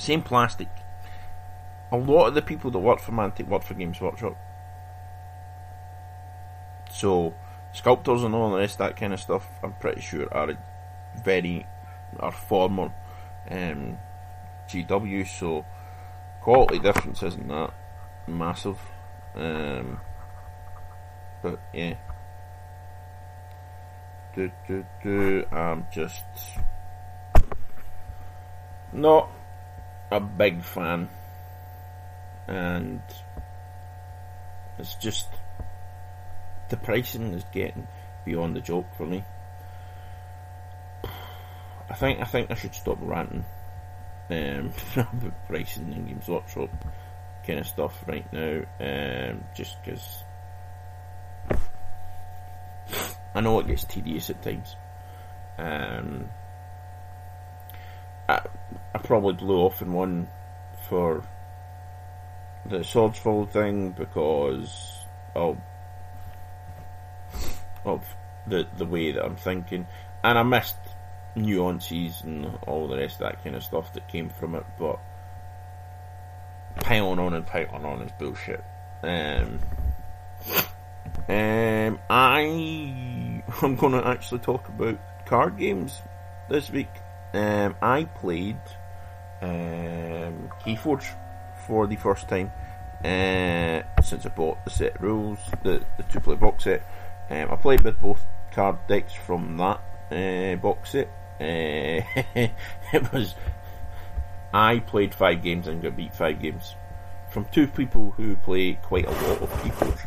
[0.00, 0.68] Same plastic
[1.92, 4.36] a lot of the people that work for Mantic work for Games Workshop.
[6.90, 7.34] So,
[7.72, 10.56] sculptors and all the rest that kind of stuff, I'm pretty sure are
[11.24, 11.66] very,
[12.18, 12.92] are former
[13.50, 13.98] um,
[14.68, 15.64] GW, so
[16.40, 17.74] quality difference isn't that
[18.26, 18.78] massive.
[19.34, 20.00] Um,
[21.42, 21.94] but yeah.
[24.34, 26.24] Do, do, do, I'm just
[28.92, 29.28] not
[30.10, 31.08] a big fan
[32.48, 33.02] and
[34.78, 35.28] it's just
[36.68, 37.86] the pricing is getting
[38.24, 39.24] beyond the joke for me.
[41.88, 43.44] I think I think I should stop ranting
[44.30, 46.70] um, about pricing in Games Workshop
[47.46, 50.22] kind of stuff right now, um, just because
[53.34, 54.76] I know it gets tedious at times.
[55.58, 56.28] Um,
[58.30, 58.46] I,
[58.94, 60.28] I probably blew off in one
[60.88, 61.24] for
[62.64, 65.58] the Swordsfall thing because of
[67.84, 68.04] of
[68.46, 69.86] the the way that I'm thinking,
[70.22, 70.76] and I missed
[71.34, 74.64] nuances and all the rest of that kind of stuff that came from it.
[74.78, 74.98] But
[76.76, 78.64] piling on and piling on is bullshit.
[79.02, 79.60] Um,
[81.28, 86.00] um, I I'm going to actually talk about card games
[86.48, 86.90] this week.
[87.32, 88.60] Um, I played
[89.40, 91.14] um, Keyforge
[91.66, 92.52] for the first time
[93.04, 96.82] uh, since I bought the set rules, the, the two player box set.
[97.30, 101.08] Um, I played with both card decks from that uh, box set.
[101.40, 102.02] Uh,
[102.92, 103.34] it was
[104.52, 106.74] I played five games and got beat five games
[107.30, 110.06] from two people who play quite a lot of Keyforge,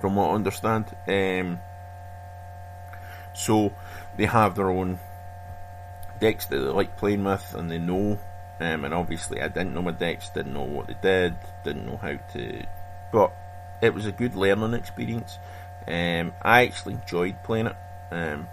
[0.00, 0.94] from what I understand.
[1.08, 1.58] Um,
[3.34, 3.72] so
[4.16, 5.00] they have their own
[6.24, 8.18] decks that they like playing with, and they know.
[8.60, 11.34] Um, and obviously, I didn't know my decks, didn't know what they did,
[11.64, 12.64] didn't know how to.
[13.12, 13.32] But
[13.82, 15.38] it was a good learning experience.
[15.86, 17.76] Um, I actually enjoyed playing it
[18.10, 18.48] um,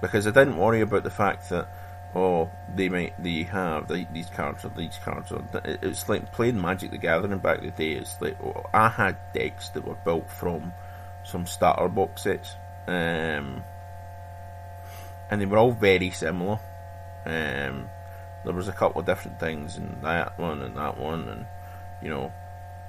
[0.00, 1.68] because I didn't worry about the fact that
[2.14, 6.60] oh they might they have the, these cards or these cards or it's like playing
[6.60, 7.92] Magic the Gathering back in the day.
[7.92, 10.72] It's like oh, I had decks that were built from
[11.24, 13.62] some starter box sets, um,
[15.30, 16.58] and they were all very similar.
[17.24, 17.88] Um,
[18.44, 21.46] there was a couple of different things in that one and that one, and
[22.02, 22.32] you know,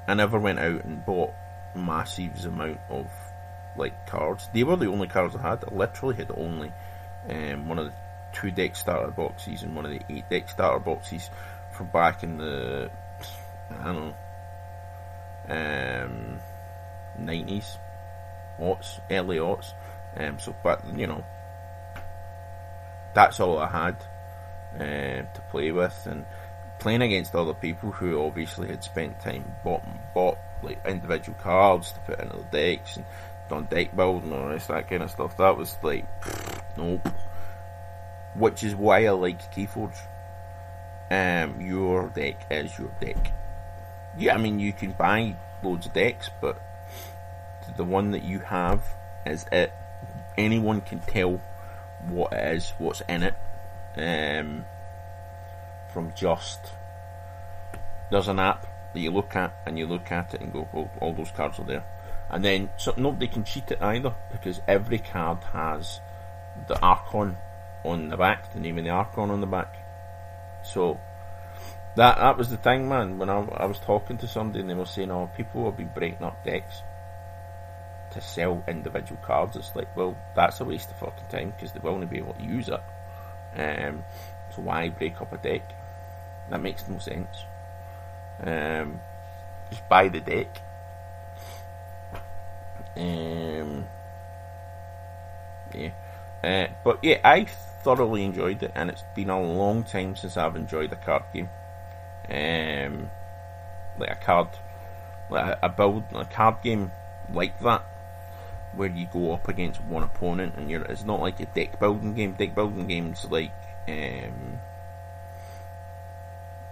[0.07, 1.33] I never went out and bought
[1.75, 3.07] massive amount of
[3.75, 4.49] like cards.
[4.53, 5.63] They were the only cards I had.
[5.63, 6.71] I literally had only
[7.29, 7.93] um, one of the
[8.33, 11.29] two deck starter boxes and one of the eight deck starter boxes
[11.71, 12.89] from back in the
[13.79, 14.15] I don't know
[15.49, 16.39] um,
[17.17, 17.77] nineties,
[18.59, 19.73] aughts, early aughts.
[20.15, 21.23] Um, so, but you know,
[23.13, 23.95] that's all I had
[24.75, 26.25] uh, to play with, and
[26.79, 29.83] playing against other people who obviously had spent time bought
[30.13, 33.05] bought like individual cards to put into the decks and
[33.49, 35.37] done deck building and all this that kind of stuff.
[35.37, 36.05] That was like
[36.77, 37.07] nope.
[38.35, 39.97] Which is why I like Keyforge.
[41.11, 43.31] Um, your deck is your deck.
[44.17, 46.59] Yeah, I mean you can buy loads of decks, but
[47.77, 48.83] the one that you have
[49.25, 49.71] is it.
[50.37, 51.39] Anyone can tell
[52.07, 53.35] what it is, what's in it,
[53.97, 54.65] um,
[55.91, 56.59] from just
[58.09, 60.89] there's an app that you look at and you look at it and go, well,
[61.01, 61.83] all those cards are there,
[62.29, 65.99] and then so nobody can cheat it either because every card has
[66.67, 67.37] the Archon
[67.83, 69.75] on the back, the name of the Archon on the back.
[70.63, 70.99] So
[71.95, 73.17] that that was the thing, man.
[73.17, 75.91] When I, I was talking to somebody and they were saying, "Oh, people have been
[75.93, 76.81] breaking up decks
[78.11, 81.79] to sell individual cards." It's like, well, that's a waste of fucking time because they
[81.79, 82.81] will only be able to use it.
[83.55, 84.03] Um,
[84.55, 85.61] so why break up a deck?
[86.49, 87.45] That makes no sense.
[88.41, 88.99] Um,
[89.69, 90.61] just buy the deck.
[92.95, 93.85] Um,
[95.73, 95.91] yeah.
[96.43, 97.45] Uh, but yeah, I
[97.83, 101.49] thoroughly enjoyed it, and it's been a long time since I've enjoyed a card game.
[102.29, 103.09] Um,
[103.97, 104.49] like a card,
[105.29, 106.91] like a build, a card game
[107.31, 107.85] like that,
[108.75, 110.83] where you go up against one opponent, and you're.
[110.83, 112.33] It's not like a deck building game.
[112.33, 113.51] Deck building games like
[113.87, 114.59] um,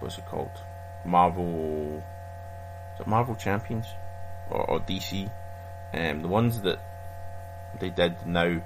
[0.00, 0.50] what's it called?
[1.04, 2.02] Marvel.
[2.94, 3.86] Is it Marvel Champions
[4.50, 5.30] or, or DC?
[5.94, 6.78] Um, the ones that
[7.78, 8.60] they did now,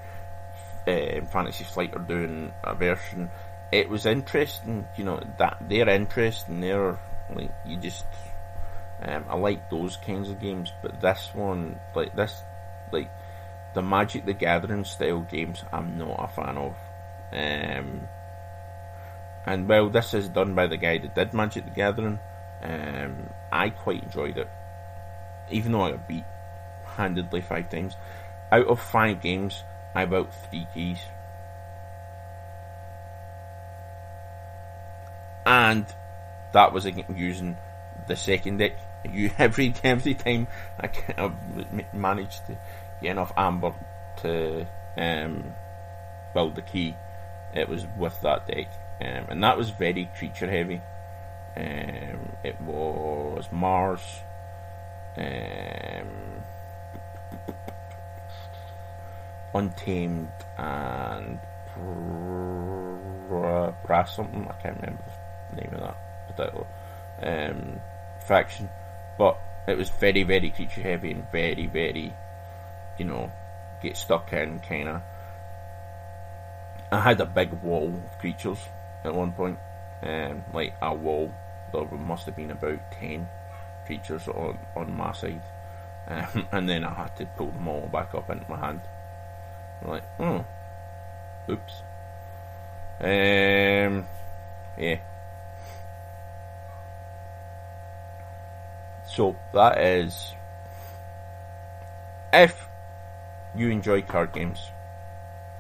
[0.87, 3.31] uh, Fantasy Flight are doing a version.
[3.72, 6.99] It was interesting, you know, that their interest and their
[7.35, 8.05] like you just.
[9.03, 12.42] Um, I like those kinds of games, but this one, like this,
[12.90, 13.11] like
[13.76, 16.74] the Magic the Gathering style games, I'm not a fan of.
[17.30, 18.08] Um,
[19.44, 22.18] and well, this is done by the guy that did Magic the Gathering.
[22.62, 24.48] Um, I quite enjoyed it,
[25.50, 26.24] even though I got beat
[26.86, 27.96] handedly five times.
[28.50, 29.62] Out of five games,
[29.94, 31.00] I about three keys.
[35.44, 35.84] And
[36.52, 37.58] that was using
[38.08, 38.72] the second deck.
[39.06, 40.48] You every every time
[40.80, 41.30] I, I
[41.92, 42.56] managed to
[43.09, 43.73] enough amber
[44.23, 44.66] to
[44.97, 45.55] um,
[46.35, 46.95] build the key,
[47.55, 48.69] it was with that deck
[49.01, 50.81] um, and that was very creature heavy.
[51.57, 54.21] Um, it was Mars,
[55.16, 56.42] um,
[59.55, 61.38] Untamed, and
[63.85, 64.47] Brass something.
[64.49, 65.03] I can't remember
[65.51, 65.97] the name of that
[66.29, 66.66] particular
[67.23, 67.81] um,
[68.21, 68.69] faction,
[69.19, 72.14] but it was very, very creature heavy and very, very,
[72.98, 73.30] you know,
[73.82, 75.02] get stuck in kind of.
[76.90, 78.59] I had a big wall of creatures
[79.04, 79.59] at one point.
[80.02, 81.32] Um, like a wall,
[81.72, 83.28] there must have been about ten
[83.87, 85.42] creatures on on my side,
[86.09, 88.80] um, and then I had to pull them all back up into my hand.
[89.82, 90.44] I'm like, oh,
[91.48, 91.82] oops.
[93.00, 94.06] Um,
[94.78, 94.98] yeah.
[99.06, 100.35] So that is
[102.32, 102.68] if
[103.57, 104.61] you enjoy card games,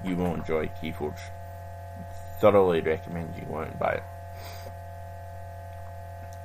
[0.04, 1.18] you will enjoy Keyforge.
[2.40, 4.02] Thoroughly recommend you go out and buy it.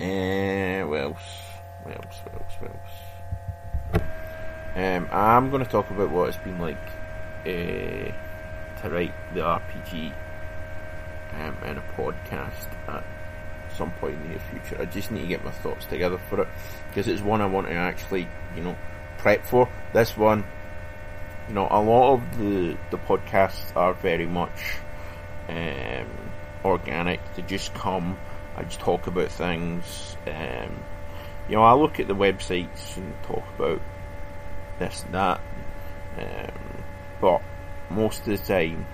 [0.02, 1.42] And uh, what else?
[1.84, 2.16] What else?
[2.24, 2.54] What else?
[2.60, 3.12] What else?
[4.74, 6.78] Um, I'm going to talk about what it's been like
[7.42, 8.12] uh,
[8.82, 10.14] to write the RPG
[11.34, 13.04] um, in a podcast at
[13.76, 14.82] some point in the near future.
[14.82, 16.48] I just need to get my thoughts together for it
[16.88, 18.76] because it's one I want to actually, you know,
[19.18, 19.70] prep for.
[19.94, 20.46] This one,
[21.48, 24.78] you know, a lot of the the podcasts are very much
[25.50, 26.08] um,
[26.64, 27.20] organic.
[27.36, 28.18] They just come.
[28.56, 30.18] I just talk about things.
[30.28, 30.84] Um,
[31.50, 33.82] you know, I look at the websites and talk about
[34.80, 35.42] this and that.
[36.18, 36.84] Um,
[37.20, 37.42] but
[37.90, 38.86] most of the time,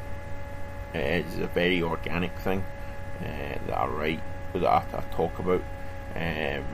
[0.93, 2.63] it is a very organic thing
[3.21, 4.21] uh, that I write,
[4.53, 5.61] that I, talk about.
[6.15, 6.65] Um,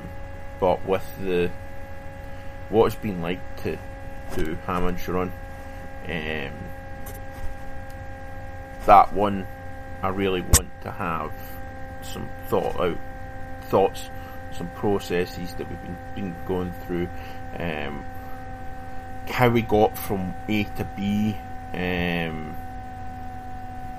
[0.59, 1.51] but with the
[2.69, 3.77] what it's been like to
[4.35, 5.31] do Hammond Sharon,
[6.07, 6.53] um,
[8.85, 9.47] that one
[10.01, 11.31] I really want to have
[12.01, 12.97] some thought out
[13.61, 14.09] thoughts,
[14.51, 17.09] some processes that we've been, been going through,
[17.57, 18.05] um,
[19.27, 21.37] how we got from A to B,
[21.73, 22.55] um,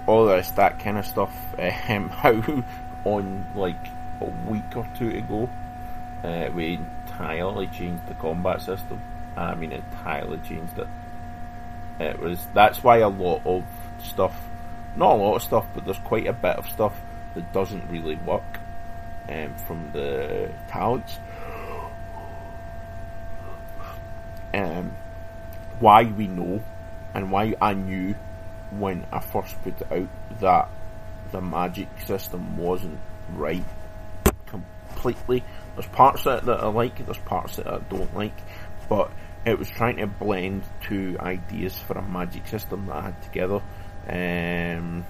[0.06, 1.34] all this that kind of stuff.
[1.88, 2.64] Um, how
[3.04, 3.88] on like
[4.20, 5.48] a week or two ago,
[6.22, 9.00] uh, we entirely changed the combat system.
[9.36, 10.88] I mean, entirely changed it.
[12.00, 13.64] It was that's why a lot of
[14.02, 14.37] stuff,
[14.96, 17.00] not a lot of stuff, but there's quite a bit of stuff
[17.35, 18.42] that doesn't really work
[19.28, 21.18] um, from the talents.
[24.52, 24.96] Um,
[25.80, 26.62] why we know
[27.12, 28.14] and why I knew
[28.70, 30.09] when I first put it out
[30.40, 30.68] that
[31.33, 32.98] the magic system wasn't
[33.33, 33.64] right
[34.46, 35.42] completely.
[35.74, 38.37] There's parts of it that I like, there's parts that I don't like,
[38.88, 39.11] but
[39.44, 43.62] it was trying to blend two ideas for a magic system that I had together.
[44.09, 45.04] Um,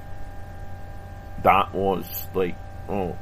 [1.42, 2.56] that was like,
[2.88, 3.16] oh,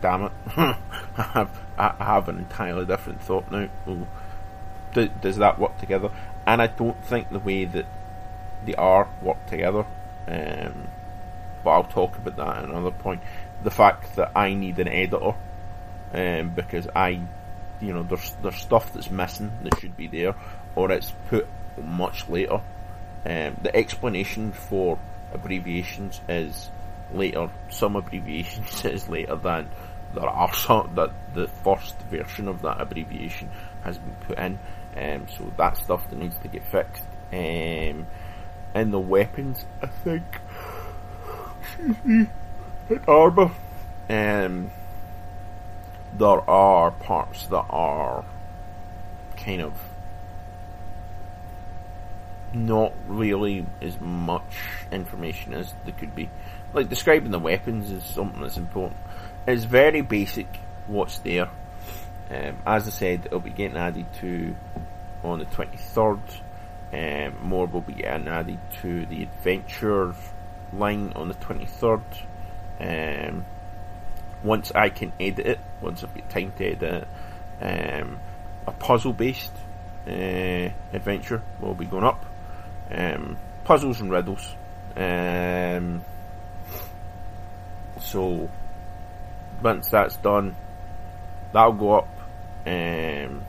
[0.00, 0.76] damn it, I
[1.16, 3.68] have I have an entirely different thought now.
[3.86, 4.06] Oh,
[4.92, 6.10] does that work together?
[6.46, 7.86] And I don't think the way that
[8.64, 9.86] they are work together.
[10.26, 10.88] Um,
[11.62, 13.22] but I'll talk about that at another point.
[13.62, 15.34] The fact that I need an editor
[16.12, 17.20] um, because I,
[17.80, 20.34] you know, there's there's stuff that's missing that should be there,
[20.74, 21.46] or it's put
[21.82, 22.60] much later.
[23.24, 24.98] Um, the explanation for
[25.32, 26.70] abbreviations is
[27.12, 27.50] later.
[27.68, 29.68] Some abbreviations is later than
[30.14, 33.50] there are some that the first version of that abbreviation
[33.82, 34.58] has been put in.
[34.96, 37.04] Um, so that stuff that needs to get fixed.
[37.32, 38.06] Um,
[38.74, 40.24] and the weapons, I think,
[42.04, 42.26] me,
[43.06, 43.50] armor.
[44.08, 44.70] Um,
[46.16, 48.24] there are parts that are
[49.36, 49.74] kind of
[52.52, 56.30] not really as much information as there could be.
[56.72, 58.98] Like describing the weapons is something that's important.
[59.46, 60.46] It's very basic
[60.86, 61.48] what's there.
[62.30, 64.54] Um, as I said, it'll be getting added to
[65.22, 66.20] on the 23rd.
[66.90, 70.14] Um, more will be getting added to the adventure
[70.72, 72.02] line on the 23rd.
[72.80, 73.44] Um,
[74.42, 77.06] once I can edit it, once I've got time to edit
[77.60, 78.20] it, um,
[78.66, 79.52] a puzzle based
[80.06, 82.24] uh, adventure will be going up.
[82.90, 84.54] Um, puzzles and riddles.
[84.96, 86.04] Um,
[88.00, 88.48] so
[89.62, 90.56] once that's done,
[91.52, 92.08] that'll go up.
[92.66, 93.44] Um,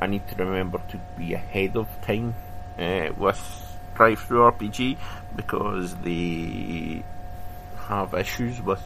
[0.00, 2.34] I need to remember to be ahead of time
[2.78, 3.38] uh, with
[3.94, 4.96] RPG
[5.36, 7.02] because they
[7.76, 8.82] have issues with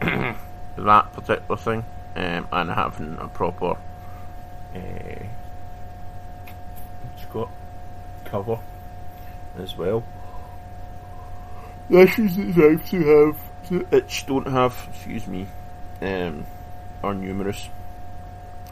[0.00, 1.84] that particular thing
[2.16, 3.76] um, and having a proper
[4.74, 5.24] uh,
[7.32, 7.48] got
[8.30, 8.58] cover
[9.58, 10.02] as well.
[11.88, 13.34] The issues that DriveThru
[13.70, 15.46] have, Itch don't have, excuse me,
[16.00, 16.46] um,
[17.02, 17.68] are numerous.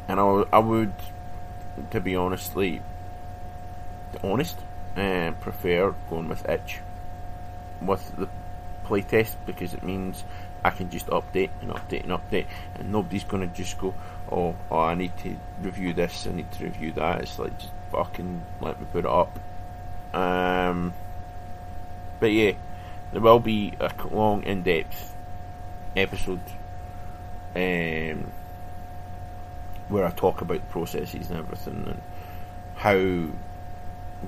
[0.06, 0.92] And I, I would,
[1.90, 2.80] to be honestly,
[4.22, 4.56] honest,
[4.96, 6.80] uh, prefer going with Itch
[7.80, 8.28] with the
[8.84, 10.24] playtest because it means
[10.64, 13.94] I can just update and update and update, and nobody's going to just go,
[14.30, 17.22] oh, oh, I need to review this, I need to review that.
[17.22, 19.38] It's like just fucking let me put it up.
[20.14, 20.94] Um,
[22.20, 22.52] but yeah,
[23.12, 25.14] there will be a long, in-depth
[25.96, 26.40] episode
[27.54, 28.30] um,
[29.88, 32.02] where I talk about the processes and everything and
[32.76, 33.34] how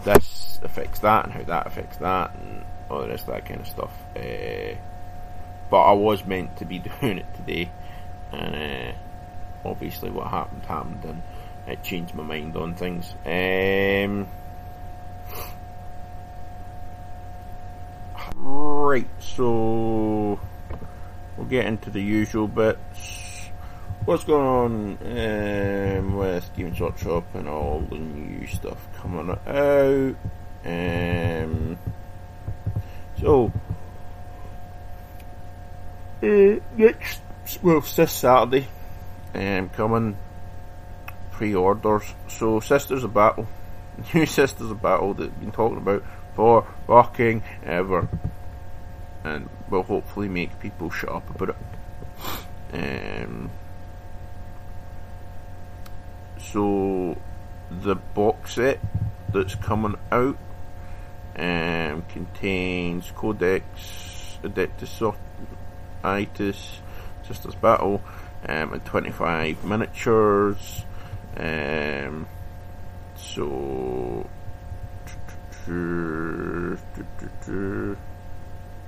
[0.04, 3.60] this affects that and how that affects that and all the rest of that kind
[3.60, 3.92] of stuff.
[4.16, 4.76] Uh,
[5.70, 7.70] but I was meant to be doing it today,
[8.32, 11.22] and uh, obviously what happened happened, and
[11.70, 13.14] it changed my mind on things.
[13.24, 14.26] Um,
[18.34, 20.40] right, so
[21.36, 23.48] we'll get into the usual bits.
[24.04, 30.16] What's going on um, with Games Workshop and all the new stuff coming out?
[30.64, 31.78] Um,
[33.20, 33.52] so,
[36.22, 37.20] uh, next,
[37.62, 38.66] well, this Saturday,
[39.34, 40.16] um, coming
[41.40, 42.02] pre-orders.
[42.28, 43.48] So, Sisters of Battle,
[44.14, 46.04] new Sisters of Battle that we've been talking about
[46.36, 48.06] for fucking ever,
[49.24, 53.24] and will hopefully make people shut up about it.
[53.24, 53.50] Um,
[56.38, 57.16] so,
[57.70, 58.78] the box set
[59.32, 60.36] that's coming out
[61.36, 65.14] um, contains Codex Adepta
[66.02, 66.80] Sororitas,
[67.26, 68.02] Sisters Battle,
[68.46, 70.84] um, and 25 miniatures.
[71.40, 72.26] Um,
[73.16, 74.28] so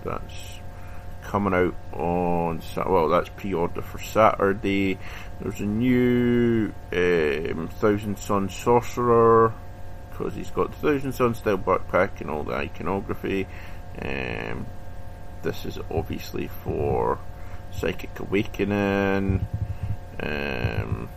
[0.05, 0.61] that's
[1.23, 4.99] coming out on well that's pre-order for Saturday.
[5.41, 9.55] There's a new um, Thousand Sun Sorcerer
[10.11, 13.47] because he's got the Thousand Sun style backpack and all the iconography.
[14.01, 14.67] Um,
[15.43, 17.19] this is obviously for
[17.71, 19.47] Psychic Awakening.
[20.21, 21.09] Um,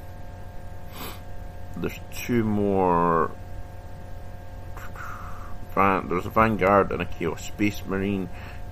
[1.78, 3.32] there's two more
[5.76, 8.30] there's a Vanguard and a Chaos Space Marine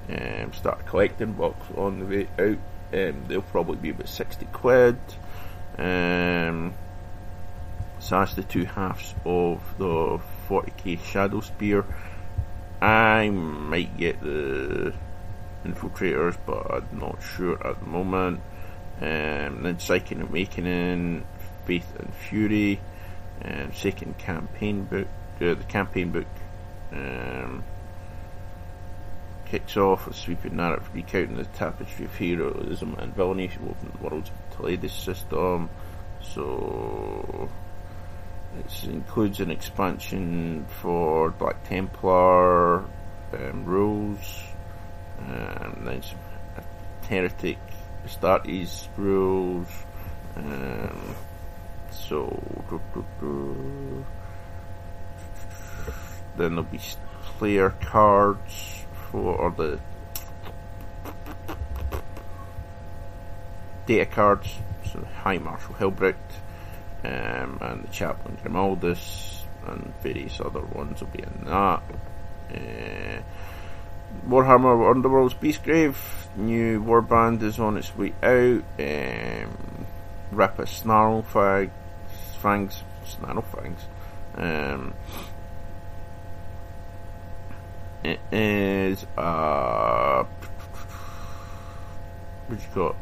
[0.09, 2.57] um, start collecting box on the way out.
[2.93, 4.97] Um, they'll probably be about 60 quid.
[5.77, 6.73] Um,
[7.99, 11.85] so that's the two halves of the 40k Shadow Spear.
[12.81, 14.93] I might get the
[15.65, 18.41] infiltrators, but I'm not sure at the moment.
[19.01, 21.25] Um, then Psychic Awakening,
[21.65, 22.79] Faith and Fury,
[23.43, 25.07] um, second campaign book,
[25.41, 26.27] uh, the campaign book
[26.91, 27.63] um,
[29.45, 34.31] kicks off a sweeping narrative recounting the tapestry of heroism and villainy woven the world's
[34.55, 35.69] Teledus system.
[36.21, 37.49] So
[38.59, 42.79] it includes an expansion for Black Templar
[43.33, 44.43] um, rules,
[45.19, 46.19] and then some
[47.09, 47.57] heretic
[48.05, 49.67] Astartes rules.
[50.35, 51.15] Um,
[51.93, 52.43] so
[56.37, 56.79] then there'll be
[57.37, 59.79] player cards for or the
[63.85, 64.55] data cards.
[64.91, 66.15] So High Marshal Helbrecht
[67.03, 71.81] um, and the Chaplain Grimaldus and various other ones will be in that.
[72.51, 73.21] Uh,
[74.27, 75.95] Warhammer Underworld's Beastgrave,
[76.35, 78.63] new warband is on its way out.
[78.79, 79.85] Um,
[80.31, 81.71] Rippa's Snarlfangs,
[82.43, 83.79] Fangs, Snarlfangs.
[84.35, 84.93] Um,
[88.03, 90.25] it is uh
[92.47, 92.95] what you got?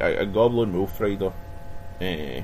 [0.00, 1.32] a, a goblin wolf rider.
[2.00, 2.42] Uh,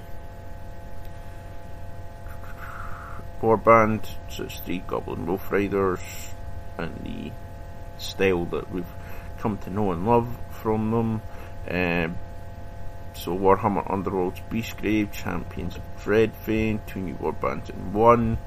[3.41, 6.01] warband, so it's three goblin wolf riders
[6.79, 7.31] and the
[7.97, 8.93] style that we've
[9.39, 11.23] come to know and love from them.
[11.71, 12.19] Um,
[13.19, 18.39] so Warhammer Underworld's Beastgrave, Champions of Dreadfane, two new warbands in one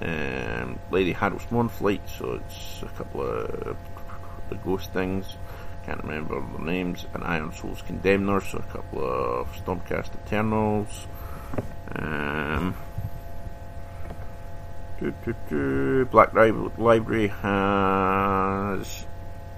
[0.00, 3.76] um, Lady Harrow's Mournflight, so it's a couple of
[4.48, 5.36] the ghost things,
[5.84, 11.06] can't remember the names, and Ironsoul's Condemnors, so a couple of Stormcast Eternals.
[11.94, 12.74] Um.
[16.10, 19.06] Black Library has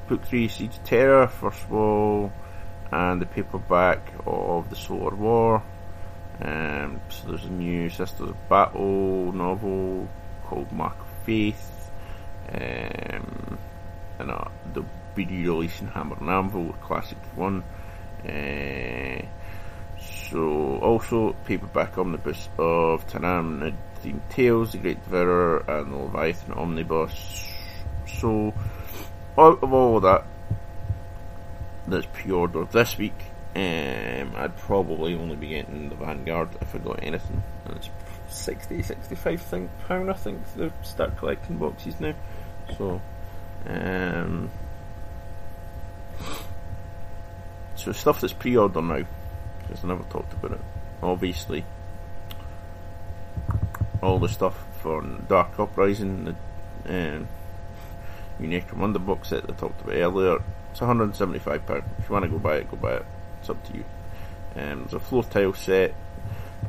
[0.09, 2.33] Book 3 Siege of Terra, first of all,
[2.93, 5.63] and the paperback of The Solar War.
[6.41, 10.09] Um, so there's a new Sisters of Battle novel
[10.45, 11.91] called Mark of Faith,
[12.53, 13.59] um,
[14.19, 14.85] and uh, the
[15.15, 17.65] video releasing Hammer and Anvil, classic one.
[18.27, 19.23] Uh,
[20.01, 27.47] so also paperback omnibus of Tyranid Themed Tales, The Great Devourer, and the Leviathan Omnibus.
[28.07, 28.53] So
[29.39, 30.25] out of all of that
[31.87, 33.15] that's pre-ordered this week,
[33.55, 37.43] um, I'd probably only be getting the Vanguard if I got anything.
[37.67, 37.91] And it's
[38.29, 42.15] 60, 65 think, pound, I think, they start collecting boxes now.
[42.79, 43.01] So,
[43.67, 44.51] um,
[47.77, 49.05] so stuff that's pre-order now,
[49.61, 50.61] because I never talked about it.
[51.03, 51.65] Obviously,
[54.03, 56.35] all the stuff for Dark Uprising, the
[56.89, 57.29] um,
[58.77, 60.39] Wonder box set that I talked about earlier.
[60.73, 61.85] It's 175 pound.
[61.99, 63.07] If you want to go buy it, go buy it.
[63.41, 63.85] It's up to you.
[64.57, 65.95] Um, there's a floor tile set.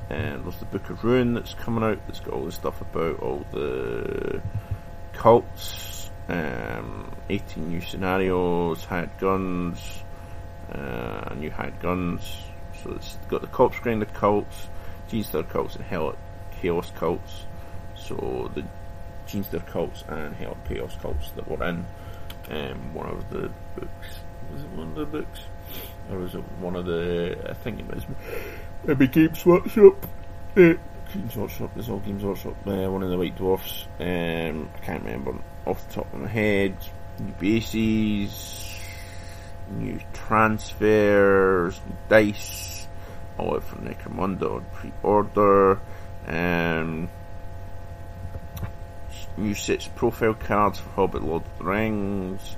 [0.10, 2.06] And there's the Book of Ruin that's coming out.
[2.06, 4.42] That's got all the stuff about all the
[5.14, 10.04] cults, um, 18 new scenarios, hired guns,
[10.70, 12.44] uh, new hired guns.
[12.84, 14.68] So it's got the cults grind the cults,
[15.10, 16.18] Genestealer cults and Helot
[16.60, 17.46] Chaos cults.
[17.96, 18.66] So the
[19.28, 21.86] Genestealer cults and Helot Chaos cults that were in
[22.50, 24.20] um, one of the books.
[24.52, 25.40] Was it one of the books?
[26.12, 27.38] Or was it one of the?
[27.50, 28.06] I think it was
[28.84, 30.06] maybe Games Workshop.
[30.56, 30.74] Uh,
[31.14, 31.72] Games Workshop.
[31.76, 32.56] It's all Games Workshop.
[32.66, 33.88] Uh, one of the White Dwarfs.
[34.00, 36.78] Um, I can't remember off the top of my head.
[37.20, 38.80] New bases,
[39.70, 42.88] new transfers, new dice,
[43.38, 45.80] all out from Necromunda on pre-order.
[46.28, 47.10] Um,
[49.38, 52.56] new sets of profile cards for Hobbit Lord of the Rings,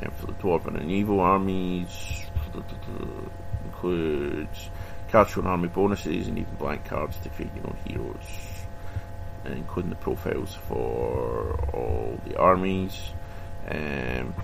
[0.00, 2.24] and for the Dwarven and Evil armies,
[3.64, 4.70] includes
[5.10, 8.64] cards showing army bonuses and even blank cards to create your own heroes,
[9.44, 13.12] and including the profiles for all the armies.
[13.68, 14.34] Um,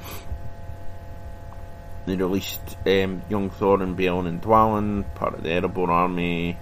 [2.05, 6.57] they released um, Young Thorin, Balin and Dwalin, part of the Erebor army,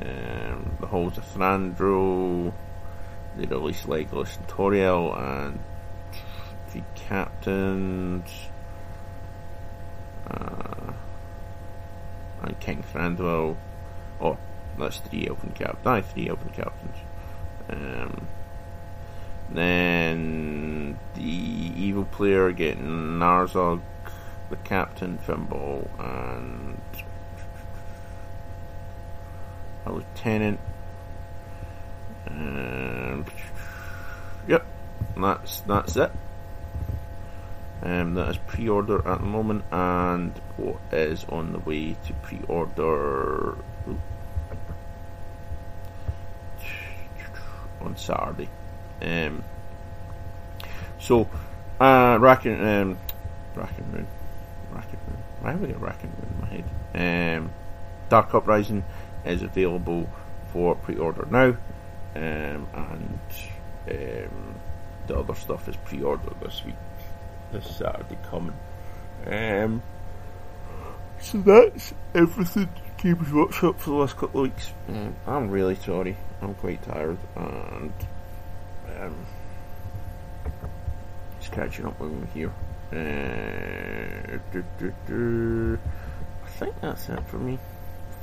[0.00, 2.52] um, the Halls of Thranduil,
[3.36, 5.60] they released Legolas and Tauriel and
[6.70, 8.30] three captains.
[10.26, 10.92] Uh,
[12.42, 13.56] and King Thranduil.
[14.20, 14.38] Oh,
[14.78, 15.86] that's three elven captains.
[15.86, 16.96] Aye, three open captains.
[17.68, 18.28] Um,
[19.52, 23.80] then the evil player getting Narzog,
[24.48, 26.80] the captain, Fimbul, and
[29.86, 30.60] a lieutenant.
[32.28, 33.24] Um,
[34.46, 34.64] yep,
[35.16, 36.12] that's that's it.
[37.82, 43.56] Um, that is pre-order at the moment, and what is on the way to pre-order
[47.80, 48.48] on Saturday.
[49.02, 49.42] Um,
[50.98, 51.28] so,
[51.80, 52.98] uh, Racking, um,
[53.54, 54.06] Racking Moon,
[54.70, 55.22] Racking Moon.
[55.40, 57.38] Why have we got Racking Moon in my head?
[57.38, 57.50] Um,
[58.08, 58.84] Dark Uprising
[59.24, 60.08] is available
[60.52, 61.56] for pre-order now,
[62.16, 63.20] um, and
[63.90, 64.54] um,
[65.06, 66.74] the other stuff is pre-order this week,
[67.52, 68.56] this Saturday coming.
[69.26, 69.82] Um,
[71.20, 74.72] so that's everything Games Workshop for the last couple of weeks.
[74.88, 76.16] Um, I'm really sorry.
[76.42, 77.92] I'm quite tired and
[78.98, 79.26] um,
[81.38, 82.52] just catching up with me here.
[82.92, 85.78] Uh, do, do, do.
[86.44, 87.58] I think that's it for me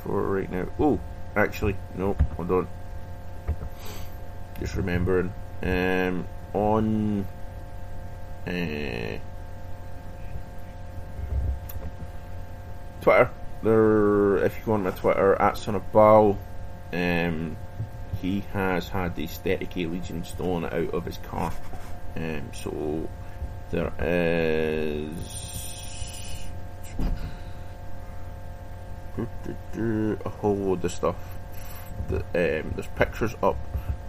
[0.04, 0.68] for right now.
[0.80, 1.00] Oh,
[1.36, 2.68] actually, no, hold on.
[4.60, 5.34] Just remembering.
[5.64, 7.28] Um, on
[8.48, 9.18] uh,
[13.02, 13.30] Twitter,
[13.64, 16.38] there, if you go on my Twitter, at Son of Baal,
[16.94, 17.58] um,
[18.22, 21.52] he has had the aesthetic Legion stolen out of his car.
[22.16, 23.08] Um, so
[23.70, 25.18] there is
[30.24, 31.16] a whole load of stuff.
[32.10, 33.58] That, um, there's pictures up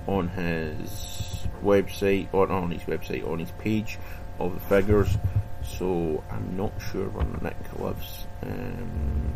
[0.06, 3.98] on his website, or on his website, on his page
[4.38, 5.16] of the figures.
[5.62, 8.26] So I'm not sure where Nick lives.
[8.42, 9.34] Um,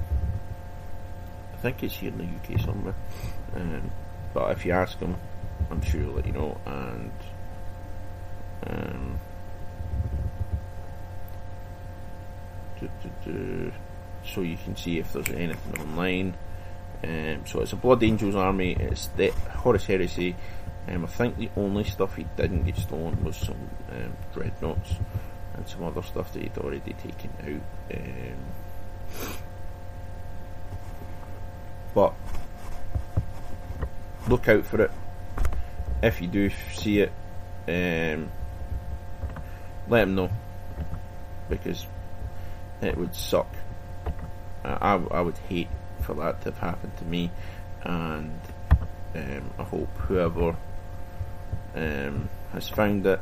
[1.53, 2.95] I think it's here in the UK somewhere.
[3.55, 3.91] Um,
[4.33, 5.17] but if you ask him,
[5.71, 6.59] I'm sure he'll let you know.
[6.67, 7.13] And
[8.67, 9.19] um,
[14.25, 16.35] so you can see if there's anything online.
[17.05, 18.73] Um, so it's a Blood Angels army.
[18.79, 20.37] It's the Horus Heresy.
[20.89, 24.95] Um, I think the only stuff he didn't get stolen was some um, dreadnoughts
[25.55, 27.97] and some other stuff that he'd already taken out.
[27.97, 29.37] Um,
[31.95, 32.15] but
[34.29, 34.91] look out for it.
[36.03, 37.13] If you do see it,
[37.69, 38.29] um,
[39.89, 40.31] let him know
[41.49, 41.87] because
[42.81, 43.49] it would suck.
[44.65, 45.69] I, I would hate
[46.01, 47.31] for that to have happened to me,
[47.83, 48.41] and
[49.15, 50.57] um, I hope whoever
[51.75, 53.21] um, has found it.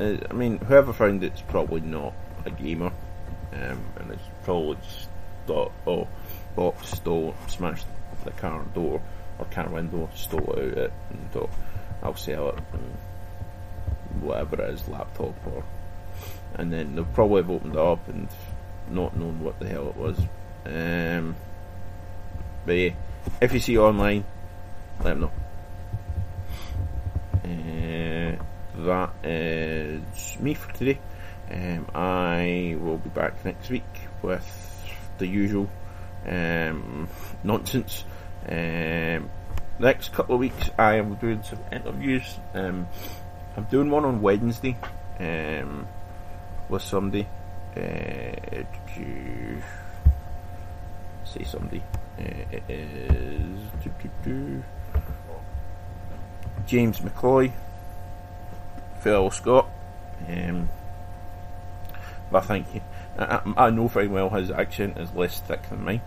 [0.00, 2.92] Uh, I mean, whoever found it's probably not a gamer,
[3.52, 5.08] um, and it's probably just
[5.46, 6.08] thought, oh,
[6.56, 7.86] box stole, smashed
[8.24, 9.02] the car door
[9.38, 11.50] or car window, stole it out it, and thought,
[12.02, 15.64] I'll sell it, and whatever it is, laptop or,
[16.54, 18.28] and then they'll probably have opened it up and
[18.90, 20.18] not known what the hell it was.
[20.66, 21.36] Um,
[22.64, 22.90] but yeah,
[23.40, 24.24] if you see it online,
[25.02, 25.32] let them know.
[27.44, 30.98] Uh, that is me for today.
[31.50, 33.84] Um, I will be back next week
[34.22, 34.46] with
[35.18, 35.68] the usual
[36.26, 37.08] um,
[37.42, 38.04] nonsense.
[38.48, 39.30] Um,
[39.78, 42.38] next couple of weeks, I am doing some interviews.
[42.54, 42.88] Um,
[43.56, 44.76] I'm doing one on Wednesday
[45.18, 45.86] um,
[46.68, 47.26] with somebody.
[47.76, 48.62] Uh,
[51.24, 51.82] say somebody.
[52.18, 53.44] Uh, it is
[56.66, 57.52] James McCloy,
[59.04, 59.68] Phil Scott.
[60.26, 60.70] Um,
[62.32, 62.80] but thank you.
[63.18, 66.00] I, I, know very well his accent is less thick than mine,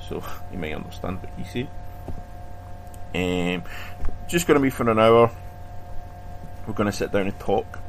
[0.00, 1.68] so you may understand what he said.
[3.12, 3.64] Um,
[4.28, 5.32] just going to be for an hour.
[6.66, 7.80] We're going to sit down and talk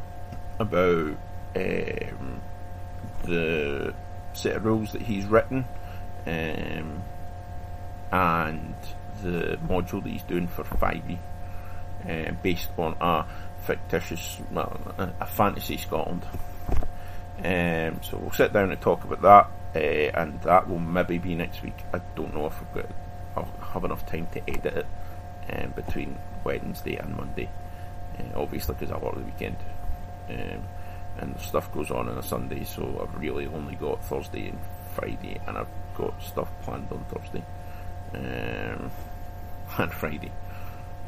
[0.57, 1.15] about
[1.55, 2.41] um,
[3.23, 3.93] the
[4.33, 5.65] set of rules that he's written
[6.25, 7.03] um,
[8.11, 8.75] and
[9.21, 11.19] the module that he's doing for 5e
[12.09, 13.25] uh, based on a
[13.65, 14.79] fictitious, well,
[15.19, 16.25] a, fantasy Scotland.
[17.39, 21.35] Um, so we'll sit down and talk about that, uh, and that will maybe be
[21.35, 21.77] next week.
[21.93, 22.85] I don't know if I've got,
[23.35, 24.85] I'll have enough time to edit it
[25.51, 27.49] um, between Wednesday and Monday.
[28.17, 29.57] Uh, obviously, because I work the weekend,
[30.29, 30.63] um,
[31.17, 34.59] and stuff goes on on a Sunday, so I've really only got Thursday and
[34.93, 37.43] Friday, and I've got stuff planned on Thursday
[38.13, 38.91] um,
[39.77, 40.31] and Friday.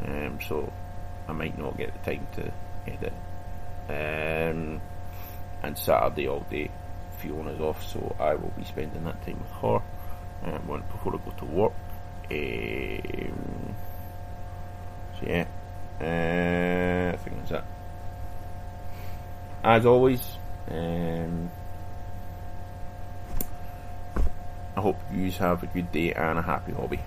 [0.05, 0.71] Um, so
[1.27, 2.51] I might not get the time to
[2.87, 3.13] edit.
[3.89, 4.81] Um,
[5.63, 6.69] and Saturday all day,
[7.17, 9.81] Fiona's off, so I will be spending that time with her
[10.55, 11.73] um, before I go to work.
[12.29, 13.75] Um,
[15.19, 15.45] so yeah,
[15.99, 17.63] uh, I think that's it.
[19.63, 20.37] As always,
[20.69, 21.49] um,
[24.75, 26.99] I hope you have a good day and a happy hobby.